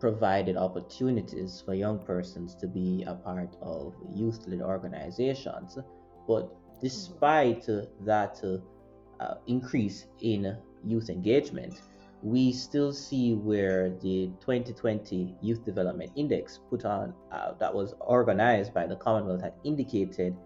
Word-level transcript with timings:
provided 0.00 0.56
opportunities 0.56 1.62
for 1.64 1.74
young 1.74 1.98
persons 1.98 2.54
to 2.56 2.66
be 2.66 3.04
a 3.06 3.14
part 3.14 3.56
of 3.60 3.94
youth 4.14 4.46
led 4.46 4.60
organizations. 4.62 5.78
But 6.26 6.50
despite 6.80 7.68
uh, 7.68 7.82
that 8.04 8.42
uh, 9.20 9.34
increase 9.46 10.06
in 10.20 10.56
youth 10.84 11.10
engagement, 11.10 11.80
we 12.22 12.52
still 12.52 12.92
see 12.92 13.34
where 13.34 13.90
the 13.90 14.30
2020 14.40 15.36
Youth 15.40 15.64
Development 15.64 16.10
Index 16.16 16.58
put 16.68 16.84
on 16.84 17.14
uh, 17.30 17.52
that 17.60 17.72
was 17.72 17.94
organized 18.00 18.74
by 18.74 18.86
the 18.86 18.96
Commonwealth 18.96 19.42
had 19.42 19.54
indicated 19.64 20.36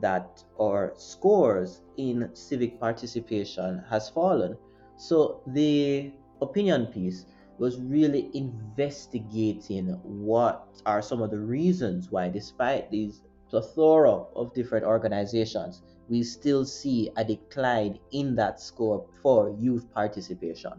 that 0.00 0.42
our 0.60 0.92
scores 0.96 1.82
in 1.96 2.28
civic 2.34 2.78
participation 2.78 3.82
has 3.88 4.08
fallen. 4.10 4.56
So 4.96 5.42
the 5.46 6.12
opinion 6.40 6.86
piece 6.86 7.26
was 7.62 7.80
really 7.80 8.28
investigating 8.34 9.86
what 10.02 10.66
are 10.84 11.00
some 11.00 11.22
of 11.22 11.30
the 11.30 11.38
reasons 11.38 12.10
why, 12.10 12.28
despite 12.28 12.90
these 12.90 13.22
plethora 13.48 14.24
of 14.34 14.52
different 14.52 14.84
organizations, 14.84 15.82
we 16.08 16.24
still 16.24 16.64
see 16.64 17.08
a 17.16 17.24
decline 17.24 18.00
in 18.10 18.34
that 18.34 18.58
score 18.58 19.06
for 19.22 19.54
youth 19.60 19.86
participation. 19.94 20.72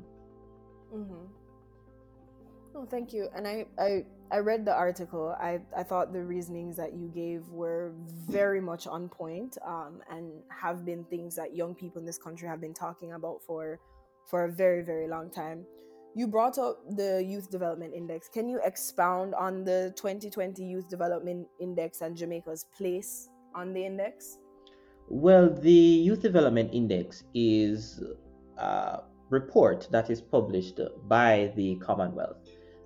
Mm-hmm. 0.94 1.26
Oh, 2.76 2.86
thank 2.92 3.14
you. 3.14 3.30
And 3.34 3.48
I, 3.48 3.66
I, 3.80 4.04
I 4.30 4.40
read 4.40 4.66
the 4.66 4.74
article. 4.74 5.38
I, 5.40 5.62
I 5.78 5.84
thought 5.84 6.12
the 6.12 6.26
reasonings 6.26 6.76
that 6.76 6.94
you 6.94 7.08
gave 7.16 7.48
were 7.48 7.94
very 8.28 8.60
much 8.60 8.88
on 8.88 9.08
point, 9.08 9.58
um, 9.66 10.02
and 10.12 10.34
have 10.50 10.84
been 10.84 11.06
things 11.06 11.34
that 11.38 11.56
young 11.56 11.76
people 11.76 12.02
in 12.02 12.06
this 12.06 12.18
country 12.18 12.50
have 12.50 12.60
been 12.60 12.74
talking 12.74 13.14
about 13.14 13.42
for, 13.48 13.80
for 14.30 14.44
a 14.44 14.52
very, 14.52 14.82
very 14.82 15.08
long 15.08 15.30
time. 15.32 15.66
You 16.16 16.28
brought 16.28 16.60
up 16.60 16.78
the 16.96 17.24
Youth 17.24 17.50
Development 17.50 17.92
Index. 17.92 18.30
Can 18.30 18.48
you 18.48 18.60
expound 18.64 19.34
on 19.34 19.64
the 19.64 19.92
2020 19.96 20.64
Youth 20.64 20.88
Development 20.88 21.48
Index 21.60 22.02
and 22.02 22.16
Jamaica's 22.16 22.66
place 22.78 23.30
on 23.56 23.74
the 23.74 23.84
index? 23.84 24.38
Well, 25.10 25.50
the 25.50 25.72
Youth 25.72 26.22
Development 26.22 26.70
Index 26.72 27.24
is 27.34 28.00
a 28.58 29.00
report 29.32 29.88
that 29.90 30.12
is 30.12 30.22
published 30.22 30.80
by 31.08 31.52
the 31.56 31.78
Commonwealth. 31.78 32.38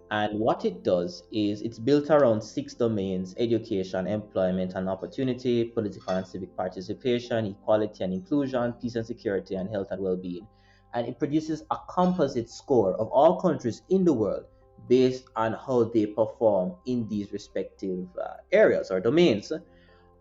And 0.10 0.40
what 0.40 0.64
it 0.64 0.86
does 0.86 1.24
is 1.34 1.62
it's 1.62 1.80
built 1.80 2.10
around 2.10 2.42
six 2.42 2.76
domains 2.76 3.36
education, 3.38 4.08
employment 4.08 4.76
and 4.76 4.88
opportunity, 4.88 5.66
political 5.66 6.14
and 6.14 6.26
civic 6.26 6.56
participation, 6.56 7.46
equality 7.46 8.06
and 8.06 8.14
inclusion, 8.14 8.72
peace 8.82 8.96
and 8.96 9.06
security, 9.06 9.56
and 9.56 9.70
health 9.70 9.88
and 9.92 10.02
well 10.02 10.16
being 10.16 10.48
and 10.98 11.08
it 11.08 11.20
produces 11.20 11.64
a 11.70 11.78
composite 11.88 12.50
score 12.50 12.94
of 12.96 13.08
all 13.10 13.40
countries 13.40 13.84
in 13.90 14.04
the 14.04 14.12
world 14.12 14.46
based 14.90 15.26
on 15.36 15.54
how 15.54 15.84
they 15.94 16.08
perform 16.08 16.74
in 16.88 17.08
these 17.08 17.32
respective 17.32 18.08
uh, 18.20 18.38
areas 18.52 18.90
or 18.90 19.00
domains. 19.00 19.52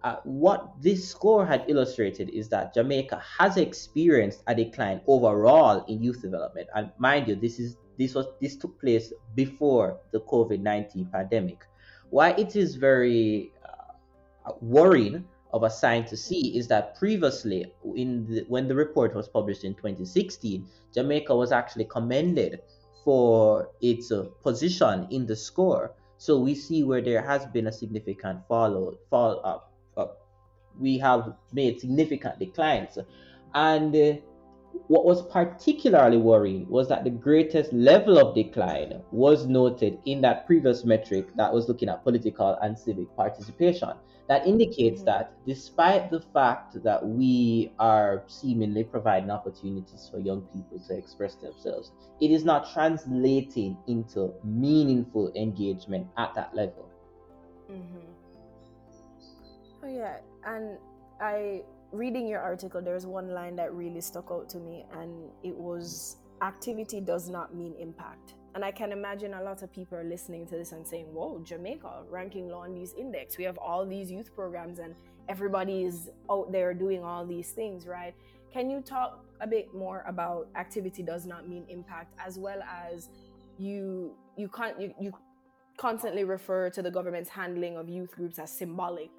Uh, 0.04 0.16
what 0.24 0.74
this 0.82 1.08
score 1.08 1.46
had 1.46 1.64
illustrated 1.68 2.28
is 2.28 2.50
that 2.50 2.74
Jamaica 2.74 3.22
has 3.38 3.56
experienced 3.56 4.42
a 4.48 4.54
decline 4.54 5.00
overall 5.06 5.82
in 5.88 6.02
youth 6.02 6.20
development, 6.20 6.68
and 6.74 6.90
mind 6.98 7.26
you, 7.26 7.36
this 7.36 7.58
is 7.58 7.78
this 7.98 8.14
was 8.14 8.26
this 8.42 8.56
took 8.56 8.78
place 8.78 9.14
before 9.34 9.98
the 10.12 10.20
COVID 10.20 10.60
nineteen 10.60 11.06
pandemic. 11.06 11.64
Why 12.10 12.32
it 12.32 12.54
is 12.54 12.76
very 12.76 13.50
uh, 13.64 14.52
worrying 14.60 15.24
of 15.52 15.62
a 15.62 15.70
sign 15.70 16.04
to 16.06 16.16
see 16.16 16.56
is 16.56 16.68
that 16.68 16.96
previously, 16.96 17.72
in 17.94 18.26
the, 18.26 18.44
when 18.48 18.68
the 18.68 18.74
report 18.74 19.14
was 19.14 19.28
published 19.28 19.64
in 19.64 19.74
2016, 19.74 20.66
Jamaica 20.94 21.34
was 21.34 21.52
actually 21.52 21.84
commended 21.84 22.60
for 23.04 23.70
its 23.80 24.10
uh, 24.10 24.24
position 24.42 25.06
in 25.10 25.26
the 25.26 25.36
score. 25.36 25.92
So 26.18 26.38
we 26.38 26.54
see 26.54 26.82
where 26.82 27.00
there 27.00 27.22
has 27.22 27.46
been 27.46 27.68
a 27.68 27.72
significant 27.72 28.40
follow 28.48 28.98
fall 29.10 29.40
up. 29.44 29.72
We 30.78 30.98
have 30.98 31.34
made 31.54 31.80
significant 31.80 32.38
declines, 32.38 32.98
and 33.54 33.96
uh, 33.96 34.16
what 34.88 35.04
was 35.04 35.22
particularly 35.28 36.16
worrying 36.16 36.68
was 36.68 36.88
that 36.88 37.04
the 37.04 37.10
greatest 37.10 37.72
level 37.72 38.18
of 38.18 38.34
decline 38.34 39.02
was 39.10 39.46
noted 39.46 39.98
in 40.04 40.20
that 40.22 40.46
previous 40.46 40.84
metric 40.84 41.28
that 41.36 41.52
was 41.52 41.68
looking 41.68 41.88
at 41.88 42.04
political 42.04 42.58
and 42.62 42.78
civic 42.78 43.14
participation. 43.16 43.90
That 44.28 44.46
indicates 44.46 45.02
mm-hmm. 45.02 45.06
that 45.06 45.32
despite 45.46 46.10
the 46.10 46.20
fact 46.20 46.82
that 46.82 47.06
we 47.06 47.72
are 47.78 48.24
seemingly 48.26 48.82
providing 48.84 49.30
opportunities 49.30 50.08
for 50.10 50.18
young 50.18 50.42
people 50.42 50.80
to 50.88 50.96
express 50.96 51.36
themselves, 51.36 51.92
it 52.20 52.30
is 52.30 52.44
not 52.44 52.72
translating 52.72 53.76
into 53.86 54.32
meaningful 54.42 55.32
engagement 55.36 56.08
at 56.16 56.34
that 56.34 56.54
level. 56.54 56.88
Mm-hmm. 57.70 57.98
Oh, 59.84 59.88
yeah. 59.88 60.16
And 60.44 60.78
I 61.20 61.62
reading 61.92 62.26
your 62.26 62.40
article, 62.40 62.82
there's 62.82 63.06
one 63.06 63.28
line 63.28 63.56
that 63.56 63.72
really 63.72 64.00
stuck 64.00 64.30
out 64.30 64.48
to 64.50 64.58
me, 64.58 64.84
and 64.92 65.30
it 65.42 65.54
was 65.54 66.16
activity 66.42 67.00
does 67.00 67.28
not 67.28 67.54
mean 67.54 67.74
impact. 67.78 68.34
And 68.54 68.64
I 68.64 68.70
can 68.70 68.90
imagine 68.90 69.34
a 69.34 69.42
lot 69.42 69.62
of 69.62 69.70
people 69.72 69.98
are 69.98 70.04
listening 70.04 70.46
to 70.46 70.56
this 70.56 70.72
and 70.72 70.86
saying, 70.86 71.06
Whoa, 71.12 71.40
Jamaica 71.44 72.04
ranking 72.08 72.48
low 72.48 72.60
on 72.60 72.74
these 72.74 72.94
index. 72.94 73.36
We 73.36 73.44
have 73.44 73.58
all 73.58 73.84
these 73.84 74.10
youth 74.10 74.34
programs 74.34 74.78
and 74.78 74.94
everybody 75.28 75.84
is 75.84 76.08
out 76.30 76.50
there 76.52 76.72
doing 76.72 77.04
all 77.04 77.26
these 77.26 77.50
things, 77.50 77.86
right? 77.86 78.14
Can 78.50 78.70
you 78.70 78.80
talk 78.80 79.26
a 79.40 79.46
bit 79.46 79.74
more 79.74 80.04
about 80.08 80.48
activity 80.56 81.02
does 81.02 81.26
not 81.26 81.46
mean 81.46 81.66
impact 81.68 82.14
as 82.18 82.38
well 82.38 82.62
as 82.62 83.10
you 83.58 84.14
you 84.38 84.48
can't 84.48 84.80
you, 84.80 84.94
you 84.98 85.12
constantly 85.76 86.24
refer 86.24 86.70
to 86.70 86.80
the 86.80 86.90
government's 86.90 87.28
handling 87.28 87.76
of 87.76 87.88
youth 87.90 88.12
groups 88.12 88.38
as 88.38 88.50
symbolic 88.50 89.10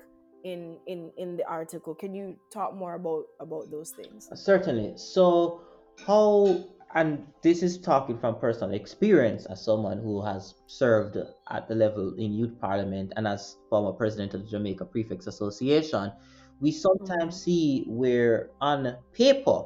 in 0.48 0.78
in 0.88 1.12
in 1.18 1.38
the 1.38 1.46
article. 1.48 1.94
Can 1.96 2.14
you 2.16 2.36
talk 2.52 2.74
more 2.76 2.96
about 2.96 3.26
about 3.40 3.70
those 3.72 3.92
things? 3.92 4.30
Certainly. 4.34 4.98
So, 4.98 5.62
how, 6.06 6.64
and 6.96 7.28
this 7.42 7.64
is 7.64 7.78
talking 7.80 8.18
from 8.20 8.40
personal 8.40 8.74
experience 8.74 9.46
as 9.46 9.64
someone 9.64 10.00
who 10.00 10.22
has 10.24 10.56
served 10.68 11.18
at 11.50 11.68
the 11.68 11.76
level 11.76 12.14
in 12.18 12.34
youth 12.34 12.60
parliament 12.60 13.14
and 13.18 13.28
as 13.28 13.58
former 13.70 13.92
president 13.94 14.34
of 14.34 14.44
the 14.44 14.50
Jamaica 14.50 14.86
Prefects 14.86 15.28
Association, 15.28 16.12
we 16.60 16.72
sometimes 16.72 17.36
Mhm. 17.36 17.40
see 17.46 17.84
where 17.88 18.52
on 18.62 18.98
paper 19.14 19.60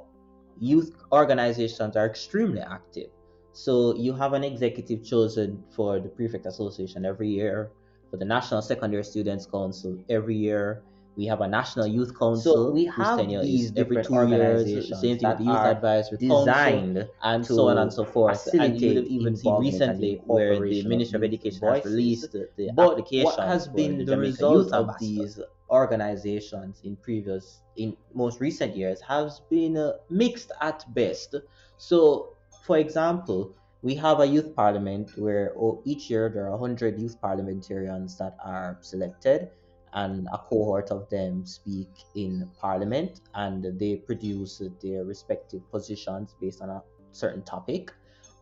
youth 0.60 0.92
organizations 1.12 1.96
are 1.96 2.06
extremely 2.06 2.62
active. 2.62 3.10
So 3.54 3.96
you 3.96 4.14
have 4.14 4.34
an 4.34 4.44
executive 4.44 5.04
chosen 5.04 5.64
for 5.76 6.00
the 6.00 6.10
Prefect 6.10 6.46
Association 6.46 7.06
every 7.06 7.30
year, 7.30 7.72
for 8.12 8.18
the 8.18 8.26
National 8.26 8.62
Secondary 8.62 9.04
Students 9.04 9.46
Council 9.46 9.98
every 10.10 10.36
year. 10.36 10.84
We 11.18 11.26
have 11.26 11.42
a 11.42 11.48
National 11.48 11.88
Youth 11.88 12.18
Council. 12.18 12.54
So 12.54 12.72
we 12.72 12.86
have 12.86 13.18
these 13.18 13.72
every 13.76 13.98
different 13.98 14.08
two 14.08 14.14
years. 14.14 14.62
organizations 14.62 15.02
Same 15.02 15.18
thing 15.18 15.30
with 15.30 15.38
the 15.40 15.44
that 15.44 15.50
Youth 15.50 15.58
are 15.58 15.72
Advisory 15.72 16.18
Council 16.20 16.46
designed 16.46 17.10
and 17.24 17.46
so 17.46 17.68
on 17.68 17.78
and 17.80 17.92
so 17.92 18.06
forth. 18.06 18.48
And 18.54 18.80
you 18.80 19.02
even 19.10 19.36
seen 19.36 19.56
recently 19.60 20.22
where 20.26 20.60
the 20.60 20.84
Ministry 20.84 21.18
of 21.18 21.24
Education 21.24 21.68
has 21.68 21.86
released 21.86 22.32
the, 22.32 22.50
the 22.56 22.70
But 22.74 22.92
application 22.92 23.26
what 23.26 23.40
has 23.40 23.68
been 23.68 23.98
the 23.98 24.06
the 24.06 24.18
result 24.18 24.66
Youth 24.66 24.74
of 24.74 25.00
these 25.00 25.40
organizations 25.72 26.82
in 26.84 26.96
previous 26.98 27.62
in 27.78 27.96
most 28.14 28.40
recent 28.42 28.76
years 28.76 29.00
has 29.02 29.42
been 29.50 29.78
uh, 29.78 29.94
mixed 30.10 30.52
at 30.62 30.84
best 30.94 31.36
so 31.78 32.36
for 32.66 32.78
example 32.78 33.56
we 33.82 33.96
have 33.96 34.20
a 34.20 34.26
youth 34.26 34.56
parliament 34.56 35.12
where 35.18 35.54
oh, 35.58 35.82
each 35.86 36.10
year 36.10 36.30
there 36.30 36.46
are 36.46 36.52
100 36.52 37.00
youth 37.00 37.20
parliamentarians 37.22 38.18
that 38.18 38.38
are 38.44 38.78
selected 38.82 39.50
and 39.94 40.28
a 40.32 40.38
cohort 40.38 40.90
of 40.92 41.10
them 41.10 41.46
speak 41.46 41.90
in 42.16 42.50
parliament 42.60 43.22
and 43.36 43.78
they 43.80 43.96
produce 43.98 44.62
their 44.82 45.04
respective 45.04 45.62
positions 45.72 46.36
based 46.40 46.62
on 46.62 46.70
a 46.70 46.82
certain 47.12 47.42
topic 47.44 47.92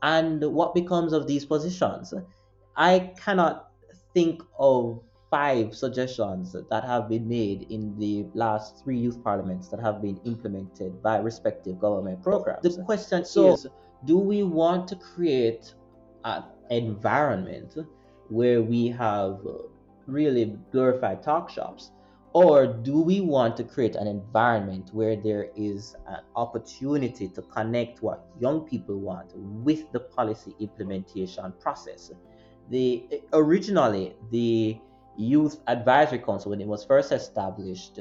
and 0.03 0.44
what 0.44 0.75
becomes 0.75 1.12
of 1.12 1.25
these 1.25 1.45
positions 1.45 2.13
i 2.75 3.12
cannot 3.18 3.71
think 4.13 4.44
of 4.59 5.01
five 5.30 5.75
suggestions 5.75 6.56
that 6.69 6.83
have 6.83 7.07
been 7.07 7.27
made 7.27 7.68
in 7.69 7.97
the 7.97 8.25
last 8.33 8.83
three 8.83 8.97
youth 8.97 9.24
parliaments 9.24 9.68
that 9.69 9.80
have 9.80 10.01
been 10.01 10.19
implemented 10.25 11.01
by 11.03 11.18
respective 11.18 11.80
government 11.80 12.21
programs. 12.24 12.63
The 12.63 12.83
question 12.83 13.24
So- 13.25 13.53
is 13.53 13.68
do 14.06 14.18
we 14.18 14.44
want 14.44 14.88
to 14.88 14.96
create 14.96 15.74
an 16.24 16.44
environment 16.69 17.75
where 18.30 18.62
we 18.62 18.88
have 18.88 19.40
uh, 19.46 19.63
really 20.06 20.57
glorified 20.72 21.24
talk 21.24 21.50
shops? 21.50 21.92
Or 22.34 22.68
do 22.68 23.01
we 23.01 23.22
want 23.22 23.57
to 23.57 23.63
create 23.63 23.96
an 23.96 24.06
environment 24.06 24.92
where 24.94 25.16
there 25.16 25.50
is 25.56 25.96
an 26.07 26.19
opportunity 26.36 27.28
to 27.28 27.42
connect 27.42 28.04
what 28.04 28.28
young 28.40 28.62
people 28.62 29.00
want 29.00 29.31
with 29.36 29.92
the 29.92 30.00
policy 30.00 30.56
implementation 30.60 31.51
process? 31.60 32.12
The 32.69 33.07
eh, 33.12 33.18
originally 33.34 34.16
the 34.31 34.78
Youth 35.18 35.60
Advisory 35.68 36.19
Council, 36.19 36.51
when 36.51 36.62
it 36.62 36.68
was 36.68 36.86
first 36.86 37.12
established 37.12 38.00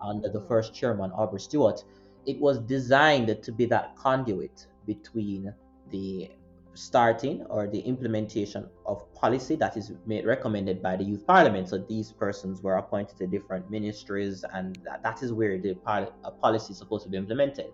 under 0.00 0.28
the 0.28 0.42
first 0.42 0.74
chairman, 0.74 1.10
Albert 1.16 1.40
Stewart, 1.40 1.82
it 2.26 2.38
was 2.38 2.58
designed 2.58 3.42
to 3.42 3.50
be 3.50 3.64
that 3.66 3.96
conduit 3.96 4.66
between 4.86 5.52
the 5.90 6.30
starting 6.74 7.44
or 7.50 7.66
the 7.66 7.80
implementation 7.80 8.66
of 8.86 9.12
policy 9.14 9.56
that 9.56 9.76
is 9.76 9.92
made 10.06 10.24
recommended 10.24 10.82
by 10.82 10.96
the 10.96 11.04
youth 11.04 11.26
parliament. 11.26 11.68
So 11.68 11.78
these 11.78 12.12
persons 12.12 12.62
were 12.62 12.76
appointed 12.76 13.18
to 13.18 13.26
different 13.26 13.70
ministries 13.70 14.44
and 14.54 14.78
that, 14.84 15.02
that 15.02 15.22
is 15.22 15.32
where 15.32 15.58
the 15.58 15.74
pol- 15.74 16.12
policy 16.40 16.72
is 16.72 16.78
supposed 16.78 17.04
to 17.04 17.10
be 17.10 17.16
implemented. 17.16 17.72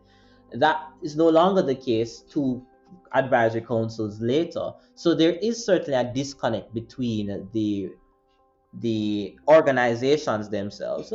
That 0.53 0.89
is 1.03 1.17
no 1.17 1.29
longer 1.29 1.63
the 1.63 1.75
case 1.75 2.21
two 2.21 2.65
advisory 3.13 3.61
councils 3.61 4.21
later. 4.21 4.73
So 4.95 5.15
there 5.15 5.33
is 5.33 5.65
certainly 5.65 5.99
a 5.99 6.13
disconnect 6.13 6.73
between 6.75 7.49
the 7.53 7.91
the 8.81 9.37
organizations 9.49 10.51
themselves 10.51 11.13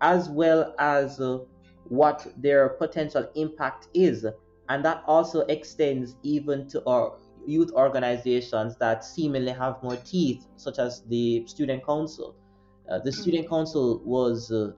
as 0.00 0.28
well 0.28 0.74
as 0.78 1.20
uh, 1.20 1.38
what 1.88 2.26
their 2.36 2.70
potential 2.70 3.28
impact 3.36 3.88
is 3.94 4.26
and 4.68 4.84
that 4.84 5.02
also 5.06 5.40
extends 5.42 6.16
even 6.22 6.66
to 6.68 6.82
our 6.86 7.16
youth 7.46 7.70
organizations 7.72 8.76
that 8.76 9.04
seemingly 9.04 9.52
have 9.52 9.82
more 9.82 9.96
teeth 9.96 10.46
such 10.56 10.78
as 10.78 11.02
the 11.08 11.46
student 11.46 11.84
council. 11.84 12.34
Uh, 12.90 12.98
the 12.98 13.12
student 13.12 13.48
council 13.48 14.00
was 14.04 14.50
uh, 14.50 14.72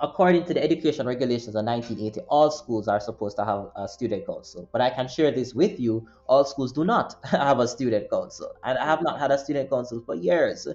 according 0.00 0.44
to 0.44 0.54
the 0.54 0.62
education 0.62 1.06
regulations 1.06 1.56
of 1.56 1.64
1980 1.64 2.20
all 2.28 2.50
schools 2.50 2.86
are 2.86 3.00
supposed 3.00 3.36
to 3.36 3.44
have 3.44 3.66
a 3.76 3.88
student 3.88 4.26
council. 4.26 4.68
But 4.72 4.80
i 4.80 4.90
can 4.90 5.08
share 5.08 5.30
this 5.30 5.54
with 5.54 5.80
you 5.80 6.06
all 6.28 6.44
schools 6.44 6.72
do 6.72 6.84
not 6.84 7.16
have 7.24 7.58
a 7.58 7.68
student 7.68 8.10
council. 8.10 8.52
And 8.64 8.78
i 8.78 8.84
have 8.84 9.02
not 9.02 9.18
had 9.18 9.30
a 9.30 9.38
student 9.38 9.70
council 9.70 10.02
for 10.04 10.14
years. 10.14 10.68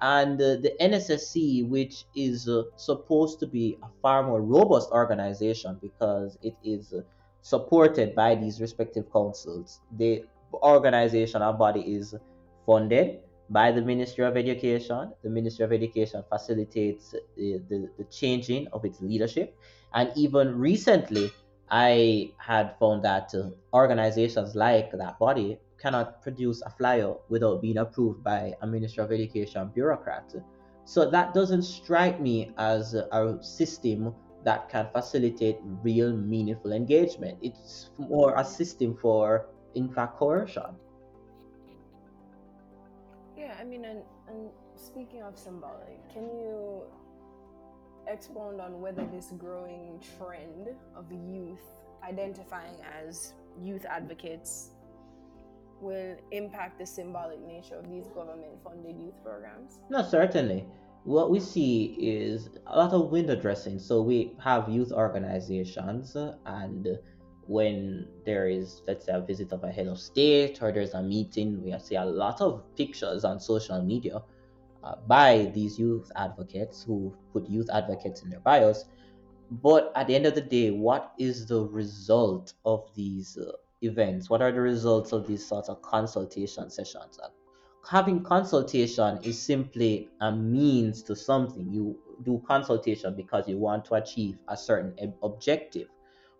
And 0.00 0.40
uh, 0.42 0.56
the 0.56 0.74
NSSC, 0.80 1.68
which 1.68 2.04
is 2.16 2.48
uh, 2.48 2.64
supposed 2.76 3.38
to 3.40 3.46
be 3.46 3.78
a 3.82 3.86
far 4.02 4.22
more 4.24 4.42
robust 4.42 4.90
organization 4.90 5.78
because 5.80 6.36
it 6.42 6.56
is 6.64 6.92
uh, 6.92 7.02
supported 7.44 8.14
by 8.14 8.34
these 8.34 8.58
respective 8.58 9.04
councils. 9.12 9.80
The 9.98 10.24
organization 10.54 11.42
or 11.42 11.52
body 11.52 11.82
is 11.82 12.14
funded 12.64 13.20
by 13.50 13.70
the 13.70 13.82
Ministry 13.82 14.24
of 14.24 14.38
Education. 14.38 15.12
The 15.22 15.28
Ministry 15.28 15.66
of 15.66 15.72
Education 15.72 16.24
facilitates 16.30 17.14
the, 17.36 17.60
the, 17.68 17.90
the 17.98 18.04
changing 18.04 18.68
of 18.72 18.86
its 18.86 19.02
leadership. 19.02 19.54
And 19.92 20.10
even 20.16 20.58
recently, 20.58 21.30
I 21.70 22.32
had 22.38 22.76
found 22.80 23.04
that 23.04 23.34
uh, 23.34 23.50
organizations 23.74 24.54
like 24.54 24.90
that 24.92 25.18
body 25.18 25.58
cannot 25.78 26.22
produce 26.22 26.62
a 26.62 26.70
flyer 26.70 27.12
without 27.28 27.60
being 27.60 27.76
approved 27.76 28.24
by 28.24 28.54
a 28.62 28.66
Ministry 28.66 29.04
of 29.04 29.12
Education 29.12 29.70
bureaucrat. 29.74 30.34
So 30.86 31.10
that 31.10 31.34
doesn't 31.34 31.64
strike 31.64 32.22
me 32.22 32.52
as 32.56 32.94
a, 32.94 33.06
a 33.12 33.42
system 33.42 34.14
that 34.44 34.68
can 34.68 34.86
facilitate 34.92 35.58
real 35.82 36.12
meaningful 36.12 36.72
engagement. 36.72 37.38
It's 37.42 37.90
more 37.98 38.34
a 38.36 38.44
system 38.44 38.96
for, 38.96 39.46
in 39.74 39.88
fact, 39.88 40.18
coercion. 40.18 40.76
Yeah, 43.36 43.54
I 43.58 43.64
mean, 43.64 43.84
and, 43.84 44.02
and 44.28 44.50
speaking 44.76 45.22
of 45.22 45.38
symbolic, 45.38 45.98
can 46.12 46.24
you 46.24 46.82
expound 48.06 48.60
on 48.60 48.80
whether 48.80 49.04
this 49.06 49.32
growing 49.38 50.00
trend 50.18 50.68
of 50.94 51.10
youth 51.10 51.64
identifying 52.06 52.76
as 53.02 53.32
youth 53.62 53.86
advocates 53.86 54.70
will 55.80 56.16
impact 56.32 56.78
the 56.78 56.86
symbolic 56.86 57.40
nature 57.40 57.76
of 57.76 57.90
these 57.90 58.06
government 58.08 58.52
funded 58.62 58.96
youth 58.98 59.14
programs? 59.22 59.80
No, 59.90 60.02
certainly. 60.02 60.66
What 61.04 61.30
we 61.30 61.38
see 61.38 61.96
is 62.00 62.48
a 62.66 62.78
lot 62.78 62.94
of 62.94 63.10
window 63.10 63.36
dressing. 63.36 63.78
So 63.78 64.00
we 64.00 64.32
have 64.42 64.70
youth 64.70 64.90
organizations, 64.90 66.16
and 66.46 66.98
when 67.46 68.08
there 68.24 68.48
is, 68.48 68.80
let's 68.86 69.04
say, 69.04 69.12
a 69.12 69.20
visit 69.20 69.52
of 69.52 69.64
a 69.64 69.70
head 69.70 69.86
of 69.86 69.98
state 69.98 70.62
or 70.62 70.72
there's 70.72 70.94
a 70.94 71.02
meeting, 71.02 71.62
we 71.62 71.78
see 71.78 71.96
a 71.96 72.04
lot 72.04 72.40
of 72.40 72.62
pictures 72.74 73.22
on 73.22 73.38
social 73.38 73.82
media 73.82 74.22
uh, 74.82 74.94
by 75.06 75.50
these 75.54 75.78
youth 75.78 76.10
advocates 76.16 76.82
who 76.82 77.14
put 77.34 77.48
youth 77.50 77.68
advocates 77.70 78.22
in 78.22 78.30
their 78.30 78.40
bios. 78.40 78.86
But 79.50 79.92
at 79.94 80.06
the 80.06 80.14
end 80.14 80.24
of 80.24 80.34
the 80.34 80.40
day, 80.40 80.70
what 80.70 81.12
is 81.18 81.44
the 81.46 81.66
result 81.66 82.54
of 82.64 82.88
these 82.94 83.36
uh, 83.36 83.52
events? 83.82 84.30
What 84.30 84.40
are 84.40 84.52
the 84.52 84.60
results 84.62 85.12
of 85.12 85.26
these 85.26 85.46
sorts 85.46 85.68
of 85.68 85.82
consultation 85.82 86.70
sessions? 86.70 87.20
Having 87.90 88.22
consultation 88.22 89.18
is 89.22 89.40
simply 89.40 90.08
a 90.20 90.32
means 90.32 91.02
to 91.02 91.14
something. 91.14 91.70
You 91.70 91.98
do 92.24 92.42
consultation 92.46 93.14
because 93.14 93.46
you 93.46 93.58
want 93.58 93.84
to 93.86 93.94
achieve 93.94 94.38
a 94.48 94.56
certain 94.56 94.94
ob- 95.02 95.16
objective. 95.22 95.88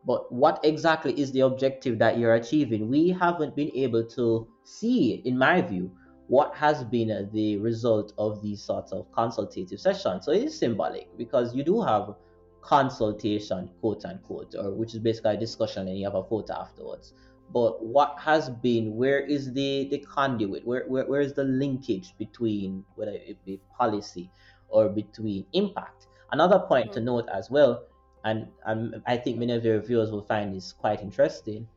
But 0.06 0.32
what 0.32 0.60
exactly 0.64 1.18
is 1.18 1.32
the 1.32 1.40
objective 1.40 1.98
that 1.98 2.18
you're 2.18 2.34
achieving? 2.34 2.88
We 2.88 3.10
haven't 3.10 3.56
been 3.56 3.70
able 3.74 4.04
to 4.04 4.46
see, 4.64 5.22
in 5.24 5.36
my 5.36 5.60
view, 5.60 5.90
what 6.28 6.54
has 6.54 6.82
been 6.84 7.28
the 7.32 7.58
result 7.58 8.12
of 8.16 8.40
these 8.42 8.62
sorts 8.62 8.92
of 8.92 9.10
consultative 9.12 9.78
sessions. 9.78 10.24
So 10.24 10.32
it 10.32 10.44
is 10.44 10.58
symbolic 10.58 11.08
because 11.18 11.54
you 11.54 11.62
do 11.62 11.82
have 11.82 12.14
consultation, 12.62 13.70
quote 13.80 14.04
unquote, 14.06 14.54
or 14.54 14.72
which 14.72 14.94
is 14.94 15.00
basically 15.00 15.34
a 15.34 15.36
discussion 15.36 15.88
and 15.88 15.98
you 15.98 16.04
have 16.06 16.14
a 16.14 16.24
photo 16.24 16.54
afterwards. 16.54 17.12
But 17.52 17.84
what 17.84 18.16
has 18.18 18.50
been, 18.50 18.96
where 18.96 19.20
is 19.20 19.52
the, 19.52 19.88
the 19.90 19.98
conduit? 19.98 20.66
Where, 20.66 20.84
where, 20.88 21.06
where 21.06 21.20
is 21.20 21.34
the 21.34 21.44
linkage 21.44 22.14
between 22.18 22.84
whether 22.96 23.12
it 23.12 23.44
be 23.44 23.60
policy 23.78 24.30
or 24.68 24.88
between 24.88 25.46
impact? 25.52 26.08
Another 26.32 26.58
point 26.58 26.92
to 26.94 27.00
Mm. 27.00 27.04
note 27.04 27.28
as 27.28 27.50
well, 27.50 27.84
and 28.24 28.48
um, 28.66 28.94
I 29.06 29.16
think 29.16 29.38
many 29.38 29.52
of 29.52 29.64
your 29.64 29.80
viewers 29.80 30.10
will 30.10 30.22
find 30.22 30.54
this 30.54 30.72
quite 30.72 31.00
interesting, 31.00 31.68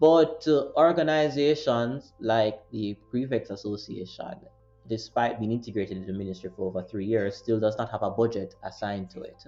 but 0.00 0.46
uh, 0.48 0.68
organizations 0.76 2.14
like 2.20 2.60
the 2.70 2.96
Prefects 3.10 3.50
Association, 3.50 4.36
despite 4.88 5.38
being 5.40 5.52
integrated 5.52 5.96
into 5.98 6.12
the 6.12 6.18
ministry 6.18 6.50
for 6.56 6.68
over 6.68 6.82
three 6.82 7.04
years, 7.04 7.36
still 7.36 7.60
does 7.60 7.76
not 7.76 7.90
have 7.90 8.02
a 8.02 8.10
budget 8.10 8.54
assigned 8.62 9.10
to 9.10 9.22
it. 9.22 9.44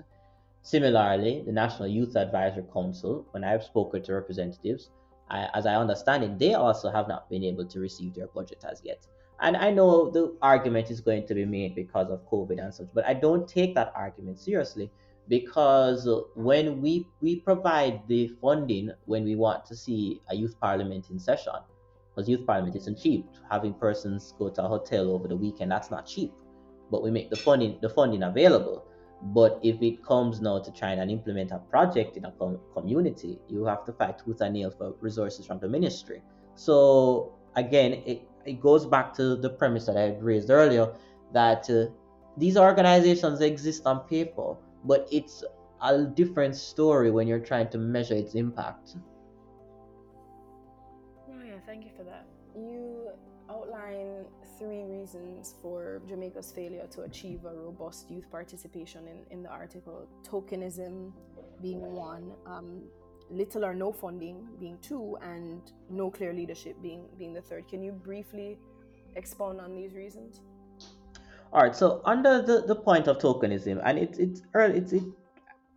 Similarly, 0.62 1.42
the 1.46 1.52
National 1.52 1.88
Youth 1.88 2.16
Advisory 2.16 2.64
Council, 2.72 3.24
when 3.30 3.44
I've 3.44 3.64
spoken 3.64 4.02
to 4.02 4.12
representatives, 4.12 4.90
I, 5.30 5.48
as 5.54 5.64
I 5.66 5.76
understand 5.76 6.24
it, 6.24 6.38
they 6.38 6.54
also 6.54 6.90
have 6.90 7.08
not 7.08 7.30
been 7.30 7.44
able 7.44 7.64
to 7.66 7.80
receive 7.80 8.14
their 8.14 8.26
budget 8.28 8.64
as 8.70 8.82
yet. 8.84 9.06
And 9.40 9.56
I 9.56 9.70
know 9.70 10.10
the 10.10 10.36
argument 10.42 10.90
is 10.90 11.00
going 11.00 11.26
to 11.26 11.34
be 11.34 11.46
made 11.46 11.74
because 11.74 12.10
of 12.10 12.28
COVID 12.28 12.62
and 12.62 12.74
such, 12.74 12.88
but 12.92 13.06
I 13.06 13.14
don't 13.14 13.48
take 13.48 13.74
that 13.74 13.92
argument 13.94 14.38
seriously 14.38 14.90
because 15.28 16.08
when 16.34 16.82
we 16.82 17.06
we 17.22 17.36
provide 17.36 18.02
the 18.08 18.28
funding 18.42 18.90
when 19.06 19.24
we 19.24 19.36
want 19.36 19.64
to 19.66 19.76
see 19.76 20.20
a 20.28 20.34
youth 20.34 20.58
parliament 20.60 21.06
in 21.10 21.18
session, 21.18 21.54
because 22.10 22.28
youth 22.28 22.44
parliament 22.46 22.76
isn't 22.76 22.98
cheap. 22.98 23.24
Having 23.50 23.74
persons 23.74 24.34
go 24.38 24.50
to 24.50 24.64
a 24.64 24.68
hotel 24.68 25.10
over 25.10 25.28
the 25.28 25.36
weekend 25.36 25.70
that's 25.70 25.90
not 25.90 26.04
cheap, 26.04 26.32
but 26.90 27.02
we 27.02 27.10
make 27.10 27.30
the 27.30 27.36
funding 27.36 27.78
the 27.80 27.88
funding 27.88 28.24
available. 28.24 28.84
But 29.22 29.60
if 29.62 29.82
it 29.82 30.02
comes 30.04 30.40
now 30.40 30.60
to 30.60 30.72
try 30.72 30.92
and 30.92 31.10
implement 31.10 31.50
a 31.50 31.58
project 31.58 32.16
in 32.16 32.24
a 32.24 32.32
com- 32.32 32.58
community, 32.72 33.38
you 33.48 33.64
have 33.66 33.84
to 33.84 33.92
fight 33.92 34.18
tooth 34.18 34.40
and 34.40 34.54
nail 34.54 34.70
for 34.70 34.94
resources 35.00 35.46
from 35.46 35.58
the 35.58 35.68
ministry. 35.68 36.22
So 36.54 37.34
again, 37.54 38.02
it, 38.06 38.26
it 38.46 38.60
goes 38.60 38.86
back 38.86 39.14
to 39.14 39.36
the 39.36 39.50
premise 39.50 39.86
that 39.86 39.96
I 39.96 40.02
had 40.02 40.22
raised 40.22 40.50
earlier 40.50 40.92
that 41.32 41.68
uh, 41.68 41.86
these 42.36 42.56
organizations 42.56 43.40
exist 43.40 43.86
on 43.86 44.00
paper, 44.08 44.56
but 44.84 45.06
it's 45.12 45.44
a 45.82 46.04
different 46.04 46.56
story 46.56 47.10
when 47.10 47.26
you're 47.26 47.40
trying 47.40 47.68
to 47.70 47.78
measure 47.78 48.14
its 48.14 48.34
impact. 48.34 48.96
Oh 51.28 51.42
yeah, 51.44 51.54
thank 51.66 51.84
you 51.84 51.90
for 51.96 52.04
that. 52.04 52.26
You 52.54 53.10
outline 53.50 54.24
three 54.60 54.82
reasons 54.82 55.54
for 55.62 56.02
Jamaica's 56.06 56.52
failure 56.52 56.86
to 56.90 57.02
achieve 57.02 57.46
a 57.46 57.52
robust 57.52 58.10
youth 58.10 58.30
participation 58.30 59.08
in, 59.08 59.18
in 59.30 59.42
the 59.42 59.48
article. 59.48 60.06
Tokenism 60.22 61.12
being 61.62 61.80
one, 61.80 62.32
um, 62.46 62.82
little 63.30 63.64
or 63.64 63.74
no 63.74 63.90
funding 63.90 64.46
being 64.60 64.78
two, 64.82 65.16
and 65.22 65.72
no 65.88 66.10
clear 66.10 66.32
leadership 66.34 66.76
being 66.82 67.06
being 67.18 67.32
the 67.32 67.40
third. 67.40 67.66
Can 67.68 67.82
you 67.82 67.92
briefly 67.92 68.58
expound 69.16 69.60
on 69.60 69.74
these 69.74 69.94
reasons? 69.94 70.42
All 71.52 71.62
right. 71.62 71.74
So 71.74 72.02
under 72.04 72.42
the, 72.42 72.62
the 72.66 72.76
point 72.76 73.08
of 73.08 73.18
tokenism, 73.18 73.80
and 73.82 73.98
it's 73.98 74.18
it's 74.18 74.42
early, 74.54 74.78
it's 74.78 74.92
it, 74.92 75.02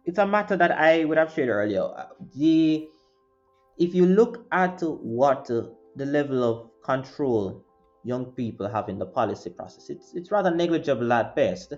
it's 0.06 0.18
a 0.20 0.28
matter 0.28 0.58
that 0.58 0.72
I 0.72 1.06
would 1.06 1.18
have 1.18 1.34
shared 1.34 1.50
earlier. 1.50 1.88
The 2.36 2.88
if 3.78 3.96
you 3.96 4.06
look 4.06 4.46
at 4.52 4.82
what 4.82 5.46
the 5.46 6.06
level 6.06 6.44
of 6.44 6.70
control 6.84 7.63
young 8.04 8.26
people 8.34 8.68
have 8.68 8.90
in 8.90 9.00
the 9.00 9.06
policy 9.06 9.50
process. 9.50 9.90
It's 9.90 10.14
it's 10.14 10.32
rather 10.32 10.54
negligible 10.54 11.12
at 11.14 11.36
best. 11.36 11.74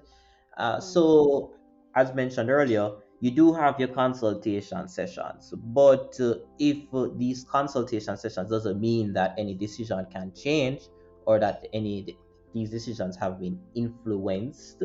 Uh, 0.58 0.80
so, 0.80 1.54
as 1.96 2.14
mentioned 2.14 2.50
earlier, 2.50 2.92
you 3.20 3.32
do 3.32 3.54
have 3.54 3.80
your 3.80 3.90
consultation 3.90 4.88
sessions, 4.88 5.54
but 5.58 6.20
uh, 6.20 6.36
if 6.60 6.94
uh, 6.94 7.10
these 7.16 7.44
consultation 7.44 8.18
sessions 8.18 8.50
doesn't 8.50 8.80
mean 8.80 9.14
that 9.14 9.36
any 9.38 9.54
decision 9.56 10.06
can 10.12 10.34
change 10.34 10.82
or 11.26 11.40
that 11.40 11.66
any 11.74 12.18
these 12.54 12.70
decisions 12.70 13.18
have 13.18 13.40
been 13.40 13.60
influenced 13.76 14.82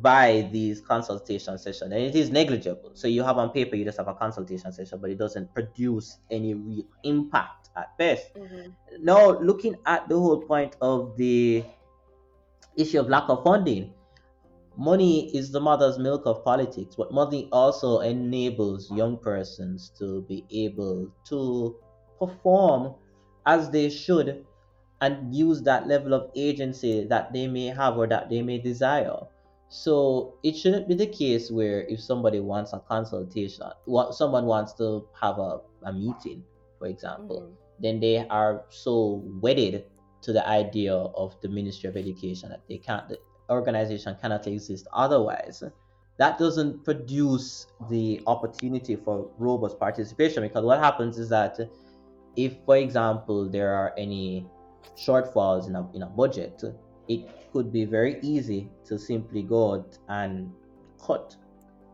by 0.00 0.48
these 0.52 0.80
consultation 0.80 1.58
sessions, 1.58 1.92
and 1.92 2.00
it 2.00 2.14
is 2.14 2.30
negligible. 2.30 2.90
So 2.94 3.08
you 3.08 3.22
have 3.22 3.38
on 3.38 3.50
paper 3.50 3.76
you 3.76 3.84
just 3.84 3.98
have 3.98 4.08
a 4.08 4.14
consultation 4.14 4.72
session, 4.72 4.98
but 5.00 5.10
it 5.10 5.18
doesn't 5.18 5.52
produce 5.54 6.18
any 6.30 6.54
real 6.54 6.84
impact 7.04 7.68
at 7.76 7.96
best. 7.98 8.34
Mm-hmm. 8.34 9.04
Now, 9.04 9.38
looking 9.40 9.76
at 9.86 10.08
the 10.08 10.18
whole 10.18 10.40
point 10.40 10.76
of 10.80 11.16
the 11.16 11.64
issue 12.76 13.00
of 13.00 13.08
lack 13.08 13.28
of 13.28 13.44
funding, 13.44 13.92
money 14.76 15.34
is 15.36 15.52
the 15.52 15.60
mother's 15.60 15.98
milk 15.98 16.22
of 16.26 16.44
politics, 16.44 16.94
but 16.96 17.12
money 17.12 17.48
also 17.52 18.00
enables 18.00 18.90
young 18.90 19.18
persons 19.18 19.92
to 19.98 20.22
be 20.22 20.44
able 20.50 21.12
to 21.28 21.76
perform 22.18 22.94
as 23.46 23.70
they 23.70 23.90
should 23.90 24.46
and 25.00 25.34
use 25.34 25.62
that 25.62 25.88
level 25.88 26.14
of 26.14 26.30
agency 26.36 27.04
that 27.04 27.32
they 27.32 27.46
may 27.46 27.66
have 27.66 27.98
or 27.98 28.06
that 28.06 28.30
they 28.30 28.40
may 28.40 28.58
desire. 28.58 29.18
So 29.74 30.34
it 30.42 30.54
shouldn't 30.54 30.86
be 30.86 30.94
the 30.94 31.06
case 31.06 31.50
where 31.50 31.82
if 31.88 31.98
somebody 32.00 32.40
wants 32.40 32.74
a 32.74 32.78
consultation, 32.78 33.66
what 33.86 34.14
someone 34.14 34.44
wants 34.44 34.74
to 34.74 35.08
have 35.18 35.38
a, 35.38 35.60
a 35.84 35.92
meeting, 35.92 36.44
for 36.78 36.88
example, 36.88 37.40
mm-hmm 37.40 37.62
then 37.82 38.00
they 38.00 38.26
are 38.28 38.64
so 38.70 39.22
wedded 39.40 39.84
to 40.22 40.32
the 40.32 40.46
idea 40.48 40.94
of 40.94 41.38
the 41.42 41.48
Ministry 41.48 41.90
of 41.90 41.96
Education 41.96 42.48
that 42.50 42.60
they 42.68 42.78
can't, 42.78 43.08
the 43.08 43.18
organization 43.50 44.16
cannot 44.20 44.46
exist 44.46 44.86
otherwise. 44.92 45.62
That 46.18 46.38
doesn't 46.38 46.84
produce 46.84 47.66
the 47.90 48.22
opportunity 48.26 48.96
for 48.96 49.28
robust 49.36 49.80
participation 49.80 50.42
because 50.42 50.64
what 50.64 50.78
happens 50.78 51.18
is 51.18 51.28
that 51.30 51.58
if, 52.36 52.54
for 52.64 52.76
example, 52.76 53.48
there 53.48 53.74
are 53.74 53.92
any 53.98 54.46
shortfalls 54.96 55.66
in 55.66 55.74
a, 55.74 55.90
in 55.92 56.02
a 56.02 56.06
budget, 56.06 56.62
it 57.08 57.28
could 57.52 57.72
be 57.72 57.84
very 57.84 58.18
easy 58.22 58.70
to 58.84 58.98
simply 58.98 59.42
go 59.42 59.74
out 59.74 59.98
and 60.08 60.52
cut 61.04 61.36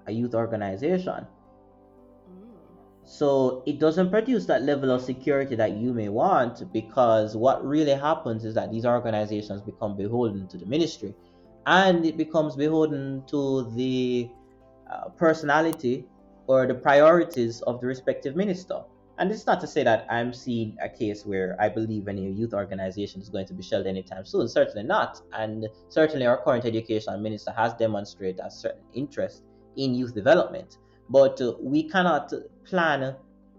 a 0.07 0.13
youth 0.13 0.35
organization 0.35 1.27
so 3.09 3.63
it 3.65 3.79
doesn't 3.79 4.11
produce 4.11 4.45
that 4.47 4.63
level 4.63 4.91
of 4.91 5.01
security 5.01 5.57
that 5.57 5.79
you 5.79 5.95
may 5.95 6.11
want 6.11 6.71
because 6.75 7.35
what 7.35 7.65
really 7.65 7.95
happens 7.95 8.45
is 8.45 8.55
that 8.55 8.71
these 8.71 8.85
organizations 8.85 9.63
become 9.63 9.97
beholden 9.97 10.47
to 10.49 10.59
the 10.59 10.67
ministry 10.67 11.15
and 11.67 12.05
it 12.05 12.19
becomes 12.19 12.55
beholden 12.55 13.23
to 13.27 13.73
the 13.75 14.29
uh, 14.91 15.09
personality 15.17 16.05
or 16.49 16.67
the 16.67 16.75
priorities 16.75 17.63
of 17.63 17.81
the 17.81 17.87
respective 17.87 18.37
minister. 18.37 18.83
And 19.19 19.33
it's 19.33 19.47
not 19.47 19.61
to 19.61 19.67
say 19.67 19.83
that 19.83 20.07
I'm 20.09 20.33
seeing 20.33 20.77
a 20.81 20.89
case 20.89 21.27
where 21.27 21.57
I 21.61 21.69
believe 21.69 22.07
any 22.07 22.31
youth 22.31 22.55
organization 22.55 23.21
is 23.21 23.29
going 23.29 23.47
to 23.47 23.55
be 23.55 23.65
shelled 23.65 23.87
anytime 23.87 24.25
soon. 24.25 24.49
Certainly 24.49 24.85
not. 24.85 25.21
And 25.33 25.67
certainly 25.89 26.25
our 26.25 26.41
current 26.43 26.65
education 26.65 27.21
minister 27.21 27.51
has 27.51 27.75
demonstrated 27.75 28.41
a 28.41 28.51
certain 28.51 28.85
interest 28.95 29.43
in 29.77 29.95
youth 29.95 30.15
development. 30.15 30.79
But 31.11 31.41
uh, 31.41 31.55
we 31.61 31.89
cannot 31.89 32.33
plan 32.65 33.17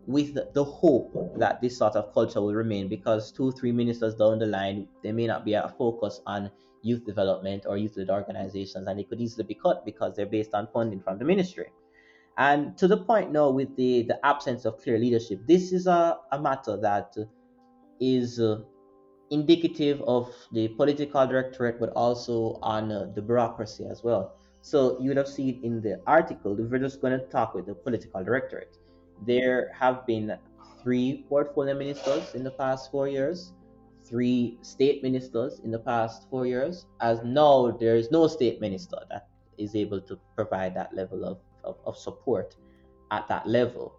with 0.08 0.38
the 0.54 0.64
hope 0.64 1.12
that 1.38 1.62
this 1.62 1.78
sort 1.78 1.96
of 1.96 2.14
culture 2.14 2.42
will 2.42 2.56
remain 2.56 2.88
because 2.88 3.32
two, 3.32 3.52
three 3.52 3.74
ministers 3.74 4.16
down 4.16 4.40
the 4.40 4.46
line, 4.46 4.88
there 5.04 5.14
may 5.14 5.28
not 5.28 5.44
be 5.44 5.54
a 5.54 5.74
focus 5.78 6.22
on 6.26 6.50
youth 6.82 7.06
development 7.06 7.66
or 7.68 7.78
youth 7.78 7.98
led 7.98 8.10
organizations, 8.10 8.88
and 8.88 8.98
they 8.98 9.04
could 9.04 9.20
easily 9.20 9.44
be 9.44 9.56
cut 9.56 9.84
because 9.84 10.16
they're 10.16 10.26
based 10.26 10.54
on 10.54 10.68
funding 10.74 11.02
from 11.02 11.20
the 11.20 11.26
ministry. 11.26 11.68
And 12.40 12.78
to 12.78 12.88
the 12.88 12.96
point 12.96 13.34
now, 13.34 13.50
with 13.50 13.76
the, 13.76 14.04
the 14.04 14.26
absence 14.26 14.64
of 14.64 14.82
clear 14.82 14.98
leadership, 14.98 15.42
this 15.46 15.74
is 15.74 15.88
a, 15.88 16.18
a 16.32 16.42
matter 16.42 16.78
that 16.78 17.14
is 18.00 18.40
uh, 18.40 18.62
indicative 19.30 20.02
of 20.08 20.34
the 20.54 20.70
political 20.70 21.28
directorate, 21.28 21.82
but 21.82 21.90
also 21.98 22.58
on 22.62 22.94
uh, 22.94 23.12
the 23.14 23.22
bureaucracy 23.22 23.86
as 23.92 24.06
well. 24.06 24.38
So 24.62 24.98
you 25.02 25.10
would 25.10 25.18
have 25.18 25.28
seen 25.28 25.60
in 25.64 25.82
the 25.82 26.00
article, 26.08 26.56
we're 26.56 26.80
just 26.80 27.02
going 27.02 27.20
to 27.20 27.26
talk 27.26 27.56
with 27.56 27.66
the 27.66 27.76
political 27.76 28.24
directorate. 28.24 28.78
There 29.28 29.74
have 29.78 30.08
been 30.08 30.38
three 30.82 31.26
portfolio 31.28 31.76
ministers 31.76 32.36
in 32.36 32.46
the 32.46 32.52
past 32.52 32.90
four 32.90 33.10
years, 33.10 33.52
three 34.06 34.58
state 34.62 35.04
ministers 35.04 35.60
in 35.66 35.72
the 35.72 35.80
past 35.80 36.30
four 36.30 36.46
years, 36.46 36.86
as 37.02 37.22
now 37.24 37.72
there 37.72 37.98
is 37.98 38.12
no 38.12 38.28
state 38.28 38.62
minister 38.62 38.98
that 39.10 39.28
is 39.58 39.76
able 39.76 40.00
to 40.00 40.18
provide 40.38 40.74
that 40.76 40.96
level 40.96 41.26
of, 41.26 41.38
of, 41.64 41.78
of 41.86 41.98
support 41.98 42.56
at 43.12 43.28
that 43.28 43.48
level. 43.48 43.94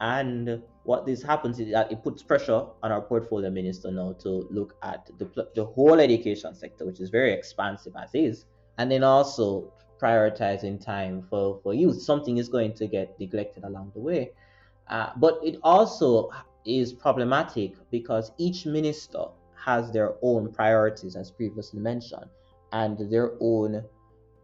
And 0.00 0.62
what 0.84 1.06
this 1.06 1.22
happens 1.22 1.58
is 1.58 1.72
that 1.72 1.90
it 1.90 2.02
puts 2.02 2.22
pressure 2.22 2.66
on 2.82 2.92
our 2.92 3.00
portfolio 3.00 3.50
minister 3.50 3.90
now 3.90 4.12
to 4.20 4.46
look 4.50 4.76
at 4.82 5.08
the, 5.18 5.48
the 5.54 5.64
whole 5.64 6.00
education 6.00 6.54
sector, 6.54 6.84
which 6.84 7.00
is 7.00 7.10
very 7.10 7.32
expansive 7.32 7.94
as 7.96 8.10
is, 8.14 8.44
and 8.78 8.90
then 8.90 9.02
also 9.02 9.72
prioritizing 10.00 10.82
time 10.82 11.26
for, 11.30 11.58
for 11.62 11.72
youth. 11.72 12.02
Something 12.02 12.36
is 12.36 12.48
going 12.48 12.74
to 12.74 12.86
get 12.86 13.18
neglected 13.18 13.64
along 13.64 13.92
the 13.94 14.00
way. 14.00 14.32
Uh, 14.88 15.10
but 15.16 15.40
it 15.42 15.58
also 15.62 16.30
is 16.64 16.92
problematic 16.92 17.72
because 17.90 18.32
each 18.38 18.66
minister 18.66 19.24
has 19.54 19.90
their 19.90 20.14
own 20.22 20.52
priorities, 20.52 21.16
as 21.16 21.30
previously 21.30 21.80
mentioned, 21.80 22.26
and 22.72 23.10
their 23.10 23.32
own 23.40 23.82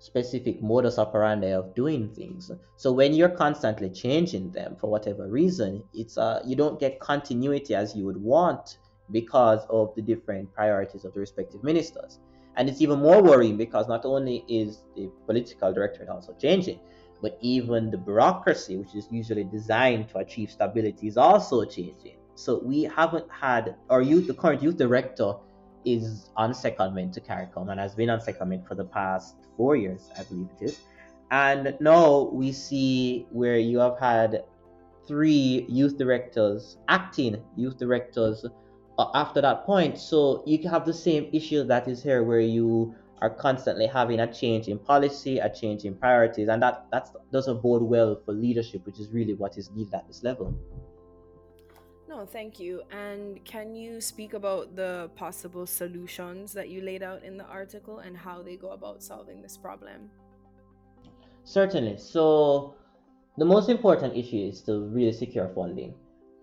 specific 0.02 0.60
modus 0.60 0.98
operandi 0.98 1.50
of 1.50 1.74
doing 1.76 2.08
things. 2.12 2.50
So 2.76 2.90
when 2.90 3.14
you're 3.14 3.28
constantly 3.28 3.88
changing 3.88 4.50
them 4.50 4.74
for 4.74 4.90
whatever 4.90 5.28
reason, 5.28 5.84
it's 5.94 6.18
uh, 6.18 6.42
you 6.44 6.56
don't 6.56 6.80
get 6.80 6.98
continuity 6.98 7.76
as 7.76 7.94
you 7.94 8.04
would 8.06 8.16
want 8.16 8.78
because 9.12 9.60
of 9.70 9.94
the 9.94 10.02
different 10.02 10.52
priorities 10.52 11.04
of 11.04 11.14
the 11.14 11.20
respective 11.20 11.62
ministers. 11.62 12.18
And 12.56 12.68
it's 12.68 12.80
even 12.80 12.98
more 12.98 13.22
worrying 13.22 13.56
because 13.56 13.86
not 13.86 14.04
only 14.04 14.44
is 14.48 14.82
the 14.96 15.08
political 15.24 15.72
directorate 15.72 16.08
also 16.08 16.34
changing, 16.34 16.80
but 17.22 17.38
even 17.40 17.88
the 17.92 17.96
bureaucracy, 17.96 18.76
which 18.76 18.96
is 18.96 19.06
usually 19.08 19.44
designed 19.44 20.08
to 20.08 20.18
achieve 20.18 20.50
stability, 20.50 21.06
is 21.06 21.16
also 21.16 21.64
changing. 21.64 22.16
So 22.34 22.60
we 22.64 22.82
haven't 22.82 23.30
had 23.30 23.76
our 23.88 24.02
youth, 24.02 24.26
the 24.26 24.34
current 24.34 24.64
youth 24.64 24.78
director 24.78 25.34
is 25.84 26.30
on 26.36 26.52
secondment 26.52 27.12
to 27.12 27.20
CARICOM 27.20 27.70
and 27.70 27.80
has 27.80 27.94
been 27.94 28.10
on 28.10 28.20
secondment 28.20 28.66
for 28.66 28.74
the 28.74 28.84
past 28.84 29.36
four 29.56 29.76
years, 29.76 30.10
I 30.18 30.24
believe 30.24 30.48
it 30.60 30.64
is. 30.64 30.80
And 31.30 31.76
now 31.80 32.30
we 32.32 32.52
see 32.52 33.26
where 33.30 33.58
you 33.58 33.78
have 33.78 33.98
had 33.98 34.44
three 35.06 35.66
youth 35.68 35.96
directors, 35.98 36.76
acting 36.88 37.42
youth 37.56 37.78
directors, 37.78 38.44
uh, 38.98 39.06
after 39.14 39.40
that 39.40 39.64
point. 39.64 39.98
So 39.98 40.42
you 40.46 40.68
have 40.68 40.84
the 40.84 40.94
same 40.94 41.28
issue 41.32 41.64
that 41.64 41.88
is 41.88 42.02
here 42.02 42.22
where 42.22 42.40
you 42.40 42.94
are 43.22 43.30
constantly 43.30 43.86
having 43.86 44.20
a 44.20 44.32
change 44.32 44.68
in 44.68 44.78
policy, 44.78 45.38
a 45.38 45.48
change 45.48 45.84
in 45.84 45.94
priorities, 45.94 46.48
and 46.48 46.62
that 46.62 46.86
that 46.90 47.08
doesn't 47.32 47.62
bode 47.62 47.82
well 47.82 48.20
for 48.24 48.32
leadership, 48.32 48.84
which 48.84 48.98
is 48.98 49.10
really 49.10 49.34
what 49.34 49.56
is 49.56 49.70
needed 49.70 49.94
at 49.94 50.06
this 50.08 50.22
level. 50.22 50.54
No, 52.12 52.26
thank 52.26 52.60
you. 52.60 52.82
And 52.90 53.42
can 53.46 53.74
you 53.74 53.98
speak 53.98 54.34
about 54.34 54.76
the 54.76 55.10
possible 55.16 55.66
solutions 55.66 56.52
that 56.52 56.68
you 56.68 56.82
laid 56.82 57.02
out 57.02 57.24
in 57.24 57.38
the 57.38 57.46
article 57.46 58.00
and 58.00 58.14
how 58.14 58.42
they 58.42 58.56
go 58.56 58.72
about 58.72 59.02
solving 59.02 59.40
this 59.40 59.56
problem? 59.56 60.10
Certainly. 61.44 61.96
So, 61.96 62.74
the 63.38 63.46
most 63.46 63.70
important 63.70 64.14
issue 64.14 64.46
is 64.50 64.60
to 64.64 64.80
really 64.92 65.14
secure 65.14 65.48
funding. 65.54 65.94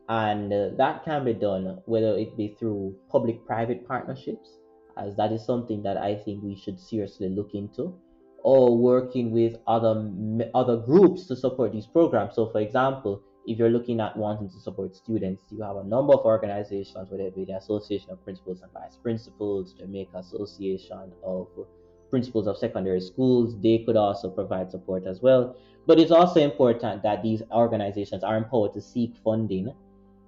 And 0.07 0.51
uh, 0.51 0.69
that 0.77 1.05
can 1.05 1.23
be 1.23 1.33
done 1.33 1.77
whether 1.85 2.17
it 2.17 2.35
be 2.35 2.55
through 2.57 2.95
public 3.11 3.45
private 3.45 3.87
partnerships, 3.87 4.49
as 4.97 5.15
that 5.17 5.31
is 5.31 5.45
something 5.45 5.83
that 5.83 5.97
I 5.97 6.15
think 6.15 6.41
we 6.41 6.55
should 6.55 6.79
seriously 6.79 7.29
look 7.29 7.51
into, 7.53 7.93
or 8.41 8.75
working 8.75 9.29
with 9.29 9.57
other, 9.67 10.09
other 10.55 10.77
groups 10.77 11.27
to 11.27 11.35
support 11.35 11.73
these 11.73 11.85
programs. 11.85 12.33
So, 12.33 12.49
for 12.49 12.59
example, 12.59 13.21
if 13.49 13.57
you're 13.57 13.71
looking 13.71 13.99
at 13.99 14.15
wanting 14.15 14.47
to 14.47 14.59
support 14.59 14.95
students, 14.95 15.41
you 15.49 15.63
have 15.63 15.77
a 15.77 15.83
number 15.83 16.13
of 16.13 16.19
organizations, 16.19 17.09
whether 17.09 17.23
it 17.23 17.35
be 17.35 17.45
the 17.45 17.57
Association 17.57 18.11
of 18.11 18.23
Principals 18.23 18.61
and 18.61 18.71
Vice 18.71 18.95
Principals, 19.01 19.73
Jamaica 19.73 20.17
Association 20.17 21.11
of 21.23 21.47
Principals 22.11 22.45
of 22.45 22.57
Secondary 22.57 23.01
Schools, 23.01 23.59
they 23.59 23.79
could 23.79 23.95
also 23.95 24.29
provide 24.29 24.69
support 24.69 25.07
as 25.07 25.21
well. 25.23 25.57
But 25.87 25.99
it's 25.99 26.11
also 26.11 26.39
important 26.39 27.01
that 27.01 27.23
these 27.23 27.41
organizations 27.51 28.23
are 28.23 28.37
empowered 28.37 28.73
to 28.73 28.81
seek 28.81 29.15
funding, 29.23 29.73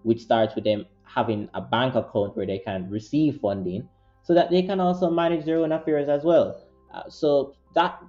which 0.02 0.22
starts 0.22 0.56
with 0.56 0.64
them 0.64 0.88
having 1.04 1.48
a 1.54 1.62
bank 1.62 1.94
account 1.94 2.36
where 2.36 2.48
they 2.48 2.58
can 2.58 2.90
receive 2.90 3.40
funding 3.40 3.88
so 4.24 4.34
that 4.34 4.50
they 4.50 4.64
can 4.64 4.80
also 4.80 5.12
manage 5.12 5.46
their 5.46 5.60
own 5.60 5.72
affairs 5.74 6.10
as 6.10 6.24
well. 6.24 6.60
Uh, 6.92 7.08
so 7.08 7.54
that 7.76 8.02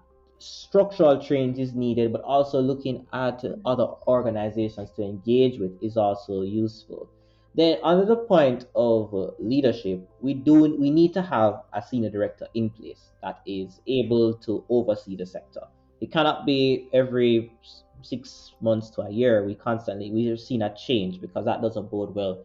structural 0.43 1.21
change 1.21 1.59
is 1.59 1.75
needed, 1.75 2.13
but 2.13 2.23
also 2.23 2.61
looking 2.61 3.07
at 3.13 3.45
other 3.65 3.87
organizations 4.07 4.91
to 4.97 5.03
engage 5.03 5.59
with 5.59 5.73
is 5.83 5.97
also 5.97 6.43
useful. 6.43 7.09
Then, 7.55 7.79
under 7.83 8.07
the 8.07 8.17
point 8.17 8.67
of 8.75 9.13
uh, 9.15 9.33
leadership, 9.39 10.09
we 10.21 10.35
do 10.35 10.55
we 10.79 10.91
need 10.91 11.13
to 11.15 11.23
have 11.23 11.63
a 11.73 11.83
senior 11.83 12.11
director 12.11 12.49
in 12.55 12.71
place 12.71 13.13
that 13.23 13.41
is 13.47 13.81
able 13.87 14.35
to 14.35 14.65
oversee 14.69 15.17
the 15.17 15.27
sector. 15.27 15.63
It 16.01 16.11
cannot 16.11 16.47
be 16.47 16.89
every 16.93 17.53
six 18.01 18.53
months 18.61 18.91
to 18.91 19.03
a 19.03 19.11
year. 19.11 19.45
We 19.45 19.55
constantly 19.55 20.11
we 20.11 20.27
have 20.27 20.41
seen 20.41 20.63
a 20.63 20.75
change 20.75 21.21
because 21.21 21.45
that 21.45 21.61
doesn't 21.61 21.91
bode 21.91 22.15
well 22.15 22.45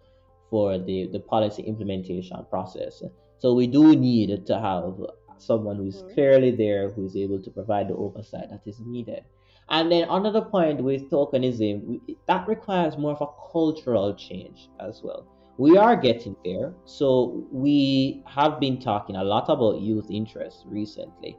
for 0.50 0.78
the 0.78 1.08
the 1.08 1.20
policy 1.20 1.64
implementation 1.64 2.46
process. 2.50 3.02
So 3.40 3.54
we 3.54 3.68
do 3.68 3.96
need 3.96 4.46
to 4.46 4.60
have 4.60 5.00
someone 5.38 5.78
who 5.78 5.88
is 5.88 5.98
mm-hmm. 5.98 6.14
clearly 6.14 6.52
there, 6.52 6.90
who 6.90 7.06
is 7.06 7.16
able 7.16 7.42
to 7.42 7.50
provide 7.50 7.88
the 7.88 7.96
oversight 7.96 8.50
that 8.50 8.62
is 8.66 8.80
needed. 8.80 9.24
And 9.70 9.92
then 9.92 10.08
another 10.10 10.42
point 10.42 10.82
with 10.82 11.10
tokenism, 11.10 12.00
that 12.28 12.48
requires 12.48 12.98
more 12.98 13.12
of 13.12 13.22
a 13.22 13.52
cultural 13.52 14.16
change 14.16 14.70
as 14.80 15.02
well. 15.04 15.28
We 15.58 15.76
are 15.76 15.96
getting 15.96 16.36
there. 16.46 16.74
So 16.86 17.46
we 17.52 18.24
have 18.28 18.60
been 18.60 18.80
talking 18.80 19.16
a 19.16 19.24
lot 19.24 19.50
about 19.50 19.82
youth 19.82 20.10
interest 20.10 20.64
recently, 20.68 21.36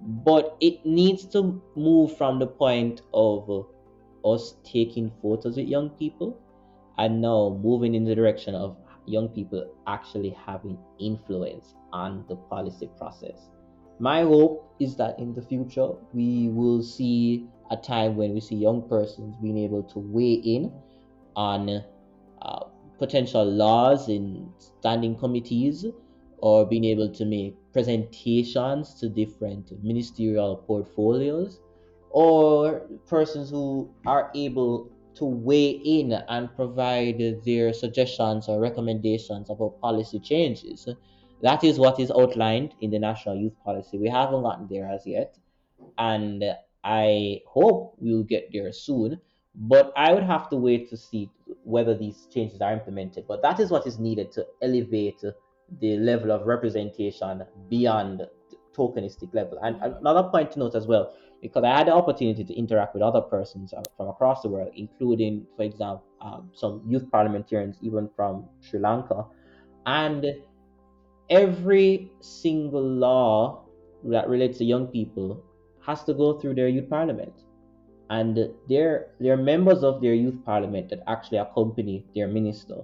but 0.00 0.56
it 0.60 0.84
needs 0.84 1.24
to 1.26 1.62
move 1.76 2.16
from 2.16 2.38
the 2.38 2.46
point 2.46 3.02
of 3.14 3.66
us 4.24 4.56
taking 4.64 5.10
photos 5.22 5.56
with 5.56 5.66
young 5.66 5.90
people 5.90 6.38
and 6.98 7.20
now 7.20 7.58
moving 7.62 7.94
in 7.94 8.04
the 8.04 8.14
direction 8.14 8.54
of 8.54 8.76
young 9.06 9.28
people 9.28 9.66
actually 9.86 10.30
having 10.46 10.78
influence 10.98 11.74
on 11.92 12.24
the 12.28 12.36
policy 12.36 12.88
process. 12.98 13.50
My 13.98 14.22
hope 14.22 14.74
is 14.80 14.96
that 14.96 15.18
in 15.18 15.34
the 15.34 15.42
future 15.42 15.90
we 16.12 16.48
will 16.48 16.82
see 16.82 17.46
a 17.70 17.76
time 17.76 18.16
when 18.16 18.34
we 18.34 18.40
see 18.40 18.56
young 18.56 18.88
persons 18.88 19.34
being 19.40 19.58
able 19.58 19.82
to 19.84 19.98
weigh 19.98 20.34
in 20.34 20.72
on 21.36 21.82
uh, 22.42 22.64
potential 22.98 23.44
laws 23.44 24.08
in 24.08 24.48
standing 24.58 25.16
committees 25.16 25.86
or 26.38 26.66
being 26.66 26.84
able 26.84 27.08
to 27.08 27.24
make 27.24 27.56
presentations 27.72 28.94
to 28.94 29.08
different 29.08 29.72
ministerial 29.82 30.56
portfolios 30.56 31.60
or 32.10 32.82
persons 33.06 33.50
who 33.50 33.88
are 34.06 34.30
able 34.34 34.90
to 35.14 35.24
weigh 35.24 35.70
in 35.70 36.12
and 36.12 36.54
provide 36.54 37.42
their 37.44 37.72
suggestions 37.72 38.48
or 38.48 38.60
recommendations 38.60 39.50
about 39.50 39.80
policy 39.80 40.18
changes. 40.18 40.88
That 41.42 41.64
is 41.64 41.78
what 41.78 41.98
is 41.98 42.10
outlined 42.10 42.74
in 42.80 42.90
the 42.90 42.98
National 42.98 43.36
Youth 43.36 43.56
Policy. 43.64 43.98
We 43.98 44.08
haven't 44.08 44.42
gotten 44.42 44.68
there 44.68 44.88
as 44.88 45.06
yet, 45.06 45.36
and 45.98 46.44
I 46.84 47.40
hope 47.46 47.96
we'll 47.98 48.22
get 48.22 48.50
there 48.52 48.72
soon. 48.72 49.20
But 49.54 49.92
I 49.96 50.14
would 50.14 50.22
have 50.22 50.48
to 50.48 50.56
wait 50.56 50.88
to 50.90 50.96
see 50.96 51.30
whether 51.64 51.94
these 51.94 52.26
changes 52.32 52.62
are 52.62 52.72
implemented. 52.72 53.26
But 53.28 53.42
that 53.42 53.60
is 53.60 53.70
what 53.70 53.86
is 53.86 53.98
needed 53.98 54.32
to 54.32 54.46
elevate 54.62 55.22
the 55.80 55.96
level 55.98 56.30
of 56.30 56.46
representation 56.46 57.42
beyond 57.68 58.22
tokenistic 58.74 59.34
level. 59.34 59.58
And 59.62 59.76
another 59.82 60.28
point 60.30 60.52
to 60.52 60.58
note 60.58 60.74
as 60.74 60.86
well 60.86 61.14
because 61.42 61.64
I 61.64 61.76
had 61.76 61.88
the 61.88 61.92
opportunity 61.92 62.44
to 62.44 62.54
interact 62.54 62.94
with 62.94 63.02
other 63.02 63.20
persons 63.20 63.74
uh, 63.74 63.82
from 63.96 64.08
across 64.08 64.42
the 64.42 64.48
world, 64.48 64.70
including, 64.76 65.44
for 65.56 65.64
example, 65.64 66.04
um, 66.20 66.50
some 66.54 66.82
youth 66.86 67.10
parliamentarians, 67.10 67.76
even 67.82 68.08
from 68.14 68.48
Sri 68.60 68.78
Lanka. 68.78 69.26
And 69.84 70.24
every 71.28 72.12
single 72.20 72.82
law 72.82 73.64
that 74.04 74.28
relates 74.28 74.58
to 74.58 74.64
young 74.64 74.86
people 74.86 75.42
has 75.84 76.04
to 76.04 76.14
go 76.14 76.38
through 76.38 76.54
their 76.54 76.68
youth 76.68 76.88
parliament. 76.88 77.32
And 78.08 78.50
they're, 78.68 79.08
they're 79.18 79.36
members 79.36 79.82
of 79.82 80.00
their 80.00 80.14
youth 80.14 80.44
parliament 80.44 80.90
that 80.90 81.00
actually 81.08 81.38
accompany 81.38 82.06
their 82.14 82.28
minister 82.28 82.82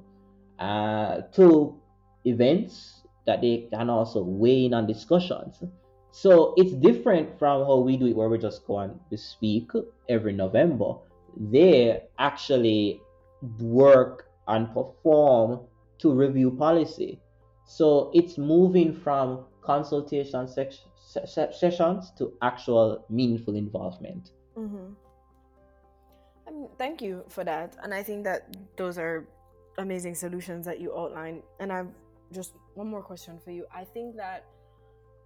uh, 0.58 1.20
to 1.34 1.80
events 2.24 3.02
that 3.26 3.40
they 3.40 3.68
can 3.70 3.88
also 3.88 4.22
weigh 4.22 4.64
in 4.64 4.74
on 4.74 4.86
discussions. 4.86 5.62
So 6.10 6.54
it's 6.56 6.72
different 6.72 7.38
from 7.38 7.66
how 7.66 7.78
we 7.78 7.96
do 7.96 8.06
it, 8.06 8.16
where 8.16 8.28
we 8.28 8.38
just 8.38 8.66
go 8.66 8.78
and 8.78 8.98
speak 9.16 9.70
every 10.08 10.32
November. 10.32 10.94
They 11.36 12.02
actually 12.18 13.00
work 13.60 14.28
and 14.48 14.72
perform 14.72 15.60
to 15.98 16.12
review 16.12 16.50
policy. 16.50 17.20
So 17.64 18.10
it's 18.14 18.38
moving 18.38 18.94
from 18.94 19.44
consultation 19.62 20.48
se- 20.48 21.52
sessions 21.52 22.12
to 22.18 22.32
actual 22.42 23.04
meaningful 23.10 23.54
involvement. 23.54 24.30
Mm-hmm. 24.56 24.92
I 26.46 26.50
mean, 26.50 26.68
thank 26.78 27.02
you 27.02 27.24
for 27.28 27.44
that. 27.44 27.76
And 27.82 27.92
I 27.92 28.02
think 28.02 28.24
that 28.24 28.56
those 28.76 28.96
are 28.96 29.26
amazing 29.76 30.14
solutions 30.14 30.64
that 30.64 30.80
you 30.80 30.96
outlined. 30.96 31.42
And 31.60 31.70
I've 31.70 31.92
just 32.32 32.54
one 32.74 32.88
more 32.88 33.02
question 33.02 33.38
for 33.38 33.50
you. 33.50 33.66
I 33.74 33.84
think 33.84 34.16
that 34.16 34.46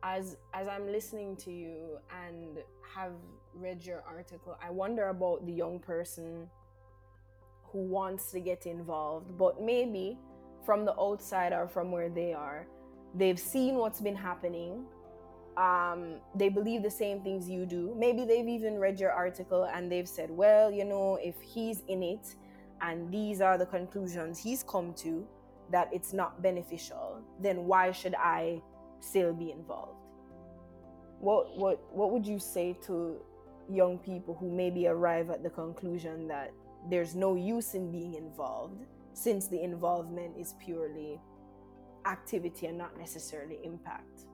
as 0.02 0.36
as 0.52 0.68
I'm 0.68 0.86
listening 0.86 1.36
to 1.36 1.52
you 1.52 1.98
and 2.24 2.58
have 2.94 3.12
read 3.54 3.84
your 3.84 4.02
article, 4.06 4.56
I 4.62 4.70
wonder 4.70 5.08
about 5.08 5.46
the 5.46 5.52
young 5.52 5.78
person 5.78 6.48
who 7.64 7.78
wants 7.78 8.30
to 8.32 8.40
get 8.40 8.66
involved, 8.66 9.36
but 9.38 9.62
maybe 9.62 10.18
from 10.64 10.84
the 10.84 10.94
outside 11.00 11.52
or 11.52 11.66
from 11.68 11.90
where 11.90 12.08
they 12.08 12.32
are, 12.32 12.66
they've 13.14 13.38
seen 13.38 13.76
what's 13.76 14.00
been 14.00 14.16
happening. 14.16 14.84
Um, 15.56 16.16
they 16.34 16.48
believe 16.48 16.82
the 16.82 16.90
same 16.90 17.20
things 17.22 17.48
you 17.48 17.66
do. 17.66 17.94
Maybe 17.98 18.24
they've 18.24 18.48
even 18.48 18.78
read 18.78 18.98
your 18.98 19.10
article 19.10 19.64
and 19.64 19.90
they've 19.90 20.08
said, 20.08 20.30
well, 20.30 20.70
you 20.70 20.84
know, 20.84 21.18
if 21.20 21.34
he's 21.42 21.82
in 21.88 22.02
it 22.02 22.34
and 22.80 23.12
these 23.12 23.40
are 23.40 23.58
the 23.58 23.66
conclusions 23.66 24.38
he's 24.38 24.62
come 24.62 24.94
to, 24.94 25.26
that 25.70 25.88
it's 25.92 26.12
not 26.12 26.42
beneficial, 26.42 27.22
then 27.40 27.64
why 27.64 27.92
should 27.92 28.14
I 28.14 28.62
still 29.02 29.32
be 29.32 29.50
involved. 29.50 29.98
What 31.20 31.56
what 31.56 31.80
what 31.92 32.10
would 32.12 32.26
you 32.26 32.38
say 32.38 32.76
to 32.86 33.20
young 33.70 33.98
people 33.98 34.34
who 34.34 34.50
maybe 34.50 34.86
arrive 34.86 35.30
at 35.30 35.42
the 35.42 35.50
conclusion 35.50 36.28
that 36.28 36.52
there's 36.90 37.14
no 37.14 37.36
use 37.36 37.74
in 37.74 37.92
being 37.92 38.14
involved 38.14 38.84
since 39.12 39.46
the 39.48 39.62
involvement 39.62 40.36
is 40.36 40.54
purely 40.58 41.20
activity 42.06 42.66
and 42.66 42.76
not 42.76 42.98
necessarily 42.98 43.58
impact? 43.62 44.26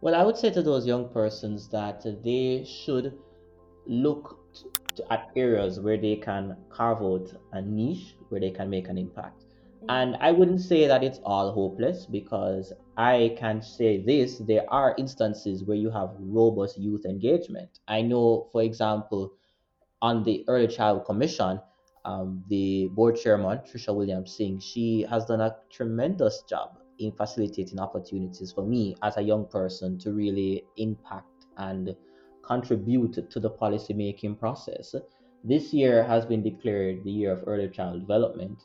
Well, 0.00 0.14
I 0.14 0.22
would 0.22 0.36
say 0.36 0.50
to 0.50 0.62
those 0.62 0.86
young 0.86 1.08
persons 1.08 1.68
that 1.70 2.02
they 2.22 2.64
should 2.64 3.18
look 3.86 4.38
at 5.10 5.30
areas 5.36 5.80
where 5.80 5.96
they 5.96 6.16
can 6.16 6.56
carve 6.70 7.02
out 7.02 7.32
a 7.52 7.62
niche 7.62 8.16
where 8.28 8.40
they 8.40 8.50
can 8.50 8.70
make 8.70 8.88
an 8.88 8.98
impact. 8.98 9.44
Mm. 9.84 9.86
And 9.88 10.16
I 10.20 10.32
wouldn't 10.32 10.60
say 10.60 10.86
that 10.86 11.02
it's 11.02 11.20
all 11.24 11.52
hopeless 11.52 12.06
because 12.06 12.72
I 12.98 13.36
can 13.38 13.62
say 13.62 14.02
this 14.02 14.38
there 14.38 14.64
are 14.68 14.96
instances 14.98 15.62
where 15.62 15.76
you 15.76 15.88
have 15.90 16.16
robust 16.18 16.76
youth 16.76 17.04
engagement. 17.06 17.78
I 17.86 18.02
know, 18.02 18.48
for 18.50 18.62
example, 18.62 19.34
on 20.02 20.24
the 20.24 20.44
Early 20.48 20.66
Child 20.66 21.04
Commission, 21.04 21.60
um, 22.04 22.42
the 22.48 22.88
board 22.88 23.14
chairman, 23.14 23.58
Trisha 23.58 23.94
Williams 23.94 24.34
Singh, 24.34 24.58
she 24.58 25.06
has 25.08 25.26
done 25.26 25.40
a 25.40 25.54
tremendous 25.70 26.42
job 26.42 26.80
in 26.98 27.12
facilitating 27.12 27.78
opportunities 27.78 28.50
for 28.50 28.66
me 28.66 28.96
as 29.02 29.16
a 29.16 29.22
young 29.22 29.46
person 29.46 29.96
to 30.00 30.12
really 30.12 30.64
impact 30.76 31.46
and 31.56 31.94
contribute 32.42 33.30
to 33.30 33.38
the 33.38 33.50
policy 33.50 33.94
making 33.94 34.34
process. 34.34 34.96
This 35.44 35.72
year 35.72 36.02
has 36.02 36.26
been 36.26 36.42
declared 36.42 37.04
the 37.04 37.12
year 37.12 37.30
of 37.30 37.44
early 37.46 37.68
child 37.68 38.00
development 38.00 38.64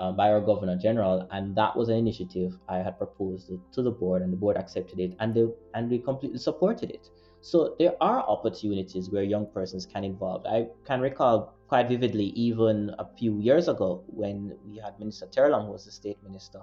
uh, 0.00 0.10
by 0.10 0.30
our 0.32 0.40
governor 0.40 0.76
general, 0.76 1.28
and 1.30 1.54
that 1.54 1.76
was 1.76 1.88
an 1.90 1.96
initiative 1.96 2.58
I 2.68 2.78
had 2.78 2.96
proposed 2.98 3.52
to 3.74 3.82
the 3.82 3.90
board, 3.90 4.22
and 4.22 4.32
the 4.32 4.36
board 4.36 4.56
accepted 4.56 4.98
it, 4.98 5.14
and 5.20 5.34
they 5.34 5.46
and 5.74 5.90
we 5.90 5.98
completely 5.98 6.38
supported 6.38 6.90
it. 6.90 7.10
So 7.42 7.74
there 7.78 7.94
are 8.00 8.20
opportunities 8.20 9.10
where 9.10 9.22
young 9.22 9.46
persons 9.46 9.86
can 9.86 10.04
involve. 10.04 10.44
I 10.46 10.68
can 10.84 11.00
recall 11.00 11.54
quite 11.68 11.88
vividly, 11.88 12.26
even 12.48 12.90
a 12.98 13.06
few 13.16 13.38
years 13.38 13.68
ago, 13.68 14.02
when 14.06 14.56
we 14.66 14.78
had 14.78 14.98
Minister 14.98 15.26
Terrelonge, 15.26 15.66
who 15.66 15.72
was 15.72 15.84
the 15.84 15.92
state 15.92 16.18
minister, 16.22 16.60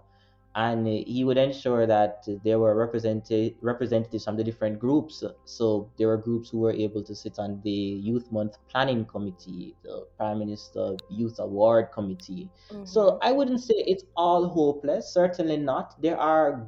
and 0.57 0.87
he 0.87 1.23
would 1.23 1.37
ensure 1.37 1.85
that 1.85 2.27
there 2.43 2.57
were 2.57 2.73
represented 2.75 3.53
representatives 3.61 4.25
from 4.25 4.35
the 4.35 4.43
different 4.43 4.79
groups. 4.79 5.23
So 5.45 5.91
there 5.99 6.07
were 6.07 6.17
groups 6.17 6.49
who 6.49 6.57
were 6.57 6.71
able 6.71 7.03
to 7.03 7.13
sit 7.13 7.37
on 7.37 7.61
the 7.63 7.69
Youth 7.69 8.31
Month 8.31 8.57
Planning 8.67 9.05
Committee, 9.05 9.75
the 9.83 10.07
Prime 10.17 10.39
Minister 10.39 10.97
Youth 11.11 11.37
Award 11.37 11.91
Committee. 11.93 12.49
Mm-hmm. 12.71 12.85
So 12.85 13.19
I 13.21 13.31
wouldn't 13.31 13.61
say 13.61 13.75
it's 13.75 14.03
all 14.15 14.49
hopeless, 14.49 15.13
certainly 15.13 15.57
not. 15.57 16.01
There 16.01 16.17
are 16.17 16.65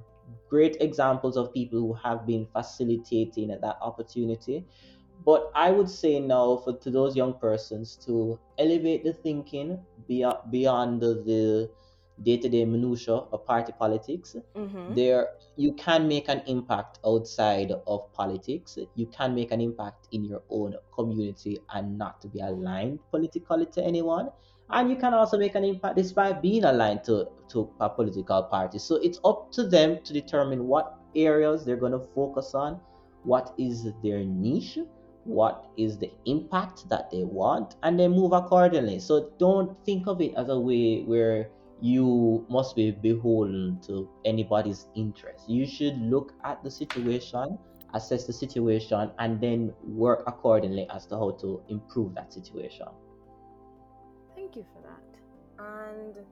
great 0.51 0.77
examples 0.81 1.35
of 1.35 1.51
people 1.51 1.79
who 1.79 1.93
have 1.93 2.27
been 2.27 2.45
facilitating 2.53 3.47
that 3.47 3.77
opportunity. 3.81 4.67
But 5.25 5.51
I 5.55 5.71
would 5.71 5.89
say 5.89 6.19
now 6.19 6.57
for 6.57 6.77
to 6.77 6.91
those 6.91 7.15
young 7.15 7.33
persons 7.33 7.97
to 8.05 8.39
elevate 8.59 9.03
the 9.03 9.13
thinking 9.13 9.79
beyond 10.07 10.51
beyond 10.51 11.01
the, 11.01 11.23
the 11.25 11.71
day-to-day 12.23 12.65
minutia 12.65 13.13
of 13.13 13.45
party 13.45 13.73
politics 13.77 14.35
mm-hmm. 14.55 14.93
there 14.93 15.29
you 15.59 15.73
can 15.73 16.07
make 16.07 16.29
an 16.29 16.41
impact 16.47 16.99
outside 17.05 17.73
of 17.85 18.13
politics. 18.13 18.77
You 18.95 19.07
can 19.07 19.35
make 19.35 19.51
an 19.51 19.59
impact 19.59 20.07
in 20.13 20.23
your 20.23 20.41
own 20.49 20.75
community 20.95 21.59
and 21.73 21.97
not 21.97 22.21
to 22.21 22.29
be 22.29 22.39
aligned 22.39 22.99
politically 23.11 23.65
to 23.73 23.83
anyone. 23.83 24.29
And 24.69 24.89
you 24.89 24.95
can 24.95 25.13
also 25.13 25.37
make 25.37 25.55
an 25.55 25.65
impact 25.65 25.97
despite 25.97 26.41
being 26.41 26.63
aligned 26.63 27.03
to, 27.05 27.27
to 27.49 27.69
a 27.81 27.89
political 27.89 28.43
party. 28.43 28.79
So 28.79 28.95
it's 28.95 29.19
up 29.25 29.51
to 29.51 29.67
them 29.67 29.99
to 30.05 30.13
determine 30.13 30.65
what 30.65 30.95
areas 31.13 31.65
they're 31.65 31.75
going 31.75 31.91
to 31.91 32.07
focus 32.15 32.55
on 32.55 32.79
what 33.23 33.53
is 33.57 33.85
their 34.01 34.23
niche 34.23 34.77
what 35.25 35.69
is 35.77 35.97
the 35.97 36.09
impact 36.25 36.87
that 36.89 37.11
they 37.11 37.23
want 37.23 37.75
and 37.83 37.99
then 37.99 38.11
move 38.11 38.31
accordingly. 38.31 38.99
So 38.99 39.31
don't 39.37 39.77
think 39.85 40.07
of 40.07 40.21
it 40.21 40.33
as 40.35 40.49
a 40.49 40.57
way 40.57 41.03
where 41.03 41.49
you 41.81 42.45
must 42.49 42.75
be 42.75 42.91
beholden 42.91 43.79
to 43.87 44.09
anybody's 44.25 44.87
interest. 44.95 45.49
You 45.49 45.65
should 45.65 45.97
look 46.01 46.33
at 46.43 46.63
the 46.63 46.71
situation, 46.71 47.57
assess 47.93 48.25
the 48.25 48.33
situation, 48.33 49.11
and 49.19 49.39
then 49.39 49.73
work 49.83 50.23
accordingly 50.27 50.87
as 50.93 51.05
to 51.07 51.15
how 51.15 51.31
to 51.41 51.61
improve 51.69 52.15
that 52.15 52.33
situation. 52.33 52.87
Thank 54.35 54.55
you 54.55 54.65
for 54.73 54.81
that. 54.81 55.65
And 55.65 56.25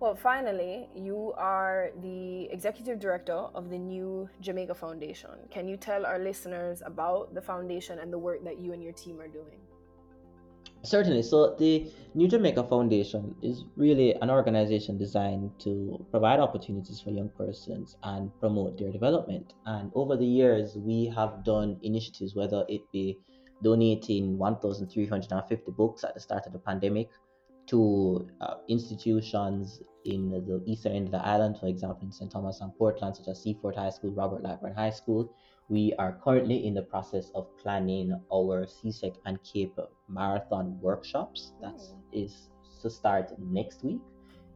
well, 0.00 0.14
finally, 0.14 0.88
you 0.94 1.34
are 1.36 1.90
the 2.02 2.44
executive 2.52 3.00
director 3.00 3.48
of 3.54 3.68
the 3.68 3.78
new 3.78 4.28
Jamaica 4.40 4.74
Foundation. 4.74 5.30
Can 5.50 5.66
you 5.66 5.76
tell 5.76 6.06
our 6.06 6.20
listeners 6.20 6.82
about 6.86 7.34
the 7.34 7.42
foundation 7.42 7.98
and 7.98 8.12
the 8.12 8.18
work 8.18 8.44
that 8.44 8.60
you 8.60 8.72
and 8.72 8.82
your 8.82 8.92
team 8.92 9.20
are 9.20 9.26
doing? 9.26 9.58
Certainly. 10.88 11.22
So 11.22 11.54
the 11.54 11.92
New 12.14 12.28
Jamaica 12.28 12.64
Foundation 12.64 13.34
is 13.42 13.64
really 13.76 14.14
an 14.22 14.30
organization 14.30 14.96
designed 14.96 15.50
to 15.60 16.02
provide 16.10 16.40
opportunities 16.40 16.98
for 16.98 17.10
young 17.10 17.28
persons 17.28 17.96
and 18.02 18.30
promote 18.40 18.78
their 18.78 18.90
development. 18.90 19.52
And 19.66 19.90
over 19.94 20.16
the 20.16 20.24
years, 20.24 20.76
we 20.76 21.12
have 21.14 21.44
done 21.44 21.78
initiatives, 21.82 22.34
whether 22.34 22.64
it 22.70 22.80
be 22.90 23.18
donating 23.62 24.38
1,350 24.38 25.72
books 25.72 26.04
at 26.04 26.14
the 26.14 26.20
start 26.20 26.46
of 26.46 26.54
the 26.54 26.58
pandemic 26.58 27.10
to 27.66 28.26
uh, 28.40 28.54
institutions 28.68 29.82
in 30.06 30.30
the 30.30 30.62
eastern 30.64 30.92
end 30.92 31.06
of 31.08 31.12
the 31.12 31.26
island, 31.26 31.58
for 31.60 31.66
example, 31.66 32.06
in 32.06 32.12
St. 32.12 32.32
Thomas 32.32 32.62
and 32.62 32.74
Portland, 32.78 33.14
such 33.14 33.28
as 33.28 33.42
Seaforth 33.42 33.76
High 33.76 33.90
School, 33.90 34.12
Robert 34.12 34.42
Lightbourne 34.42 34.74
High 34.74 34.88
School, 34.88 35.34
we 35.68 35.92
are 35.98 36.18
currently 36.24 36.66
in 36.66 36.74
the 36.74 36.82
process 36.82 37.30
of 37.34 37.46
planning 37.58 38.18
our 38.32 38.64
CSEC 38.64 39.16
and 39.26 39.38
CAPE 39.42 39.78
marathon 40.08 40.78
workshops. 40.80 41.52
That 41.60 41.76
mm. 41.76 41.94
is 42.12 42.48
to 42.82 42.88
start 42.88 43.32
next 43.38 43.84
week. 43.84 44.00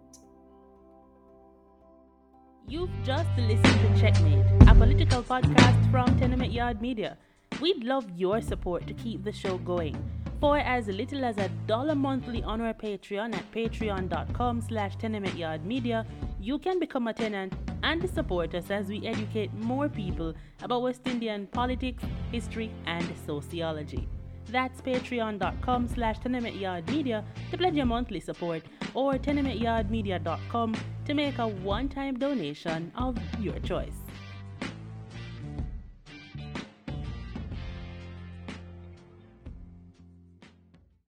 You've 2.67 2.91
just 3.05 3.29
listened 3.39 3.63
to 3.63 3.95
Checkmate, 4.01 4.45
a 4.69 4.75
political 4.75 5.23
podcast 5.23 5.89
from 5.93 6.19
Tenement 6.19 6.53
Yard 6.53 6.83
Media. 6.83 7.17
We'd 7.65 7.83
love 7.83 8.05
your 8.15 8.43
support 8.43 8.87
to 8.89 8.93
keep 8.93 9.25
the 9.25 9.33
show 9.33 9.57
going. 9.57 9.97
For 10.39 10.59
as 10.59 10.87
little 10.87 11.25
as 11.25 11.39
a 11.39 11.49
dollar 11.67 11.95
monthly 11.95 12.43
on 12.43 12.61
our 12.61 12.75
Patreon 12.75 13.35
at 13.35 13.51
patreon.com 13.53 14.61
slash 14.61 14.99
tenementyardmedia, 14.99 16.05
you 16.39 16.59
can 16.59 16.79
become 16.79 17.09
a 17.09 17.15
tenant 17.15 17.55
and 17.83 18.07
support 18.11 18.55
us 18.55 18.71
as 18.71 18.89
we 18.89 19.07
educate 19.07 19.51
more 19.55 19.89
people 19.89 20.35
about 20.63 20.83
West 20.83 21.07
Indian 21.07 21.47
politics, 21.47 22.05
history, 22.31 22.71
and 22.85 23.11
sociology. 23.25 24.07
That's 24.51 24.83
patreon.com 24.83 25.89
slash 25.89 26.19
tenementyardmedia 26.19 27.25
to 27.51 27.57
pledge 27.57 27.77
your 27.77 27.87
monthly 27.87 28.21
support 28.21 28.63
or 28.93 29.15
tenementyardmedia.com 29.15 30.77
to 31.07 31.15
make 31.15 31.39
a 31.39 31.49
one-time 31.49 32.19
donation 32.19 32.93
of 32.95 33.17
your 33.41 33.59
choice. 33.61 34.04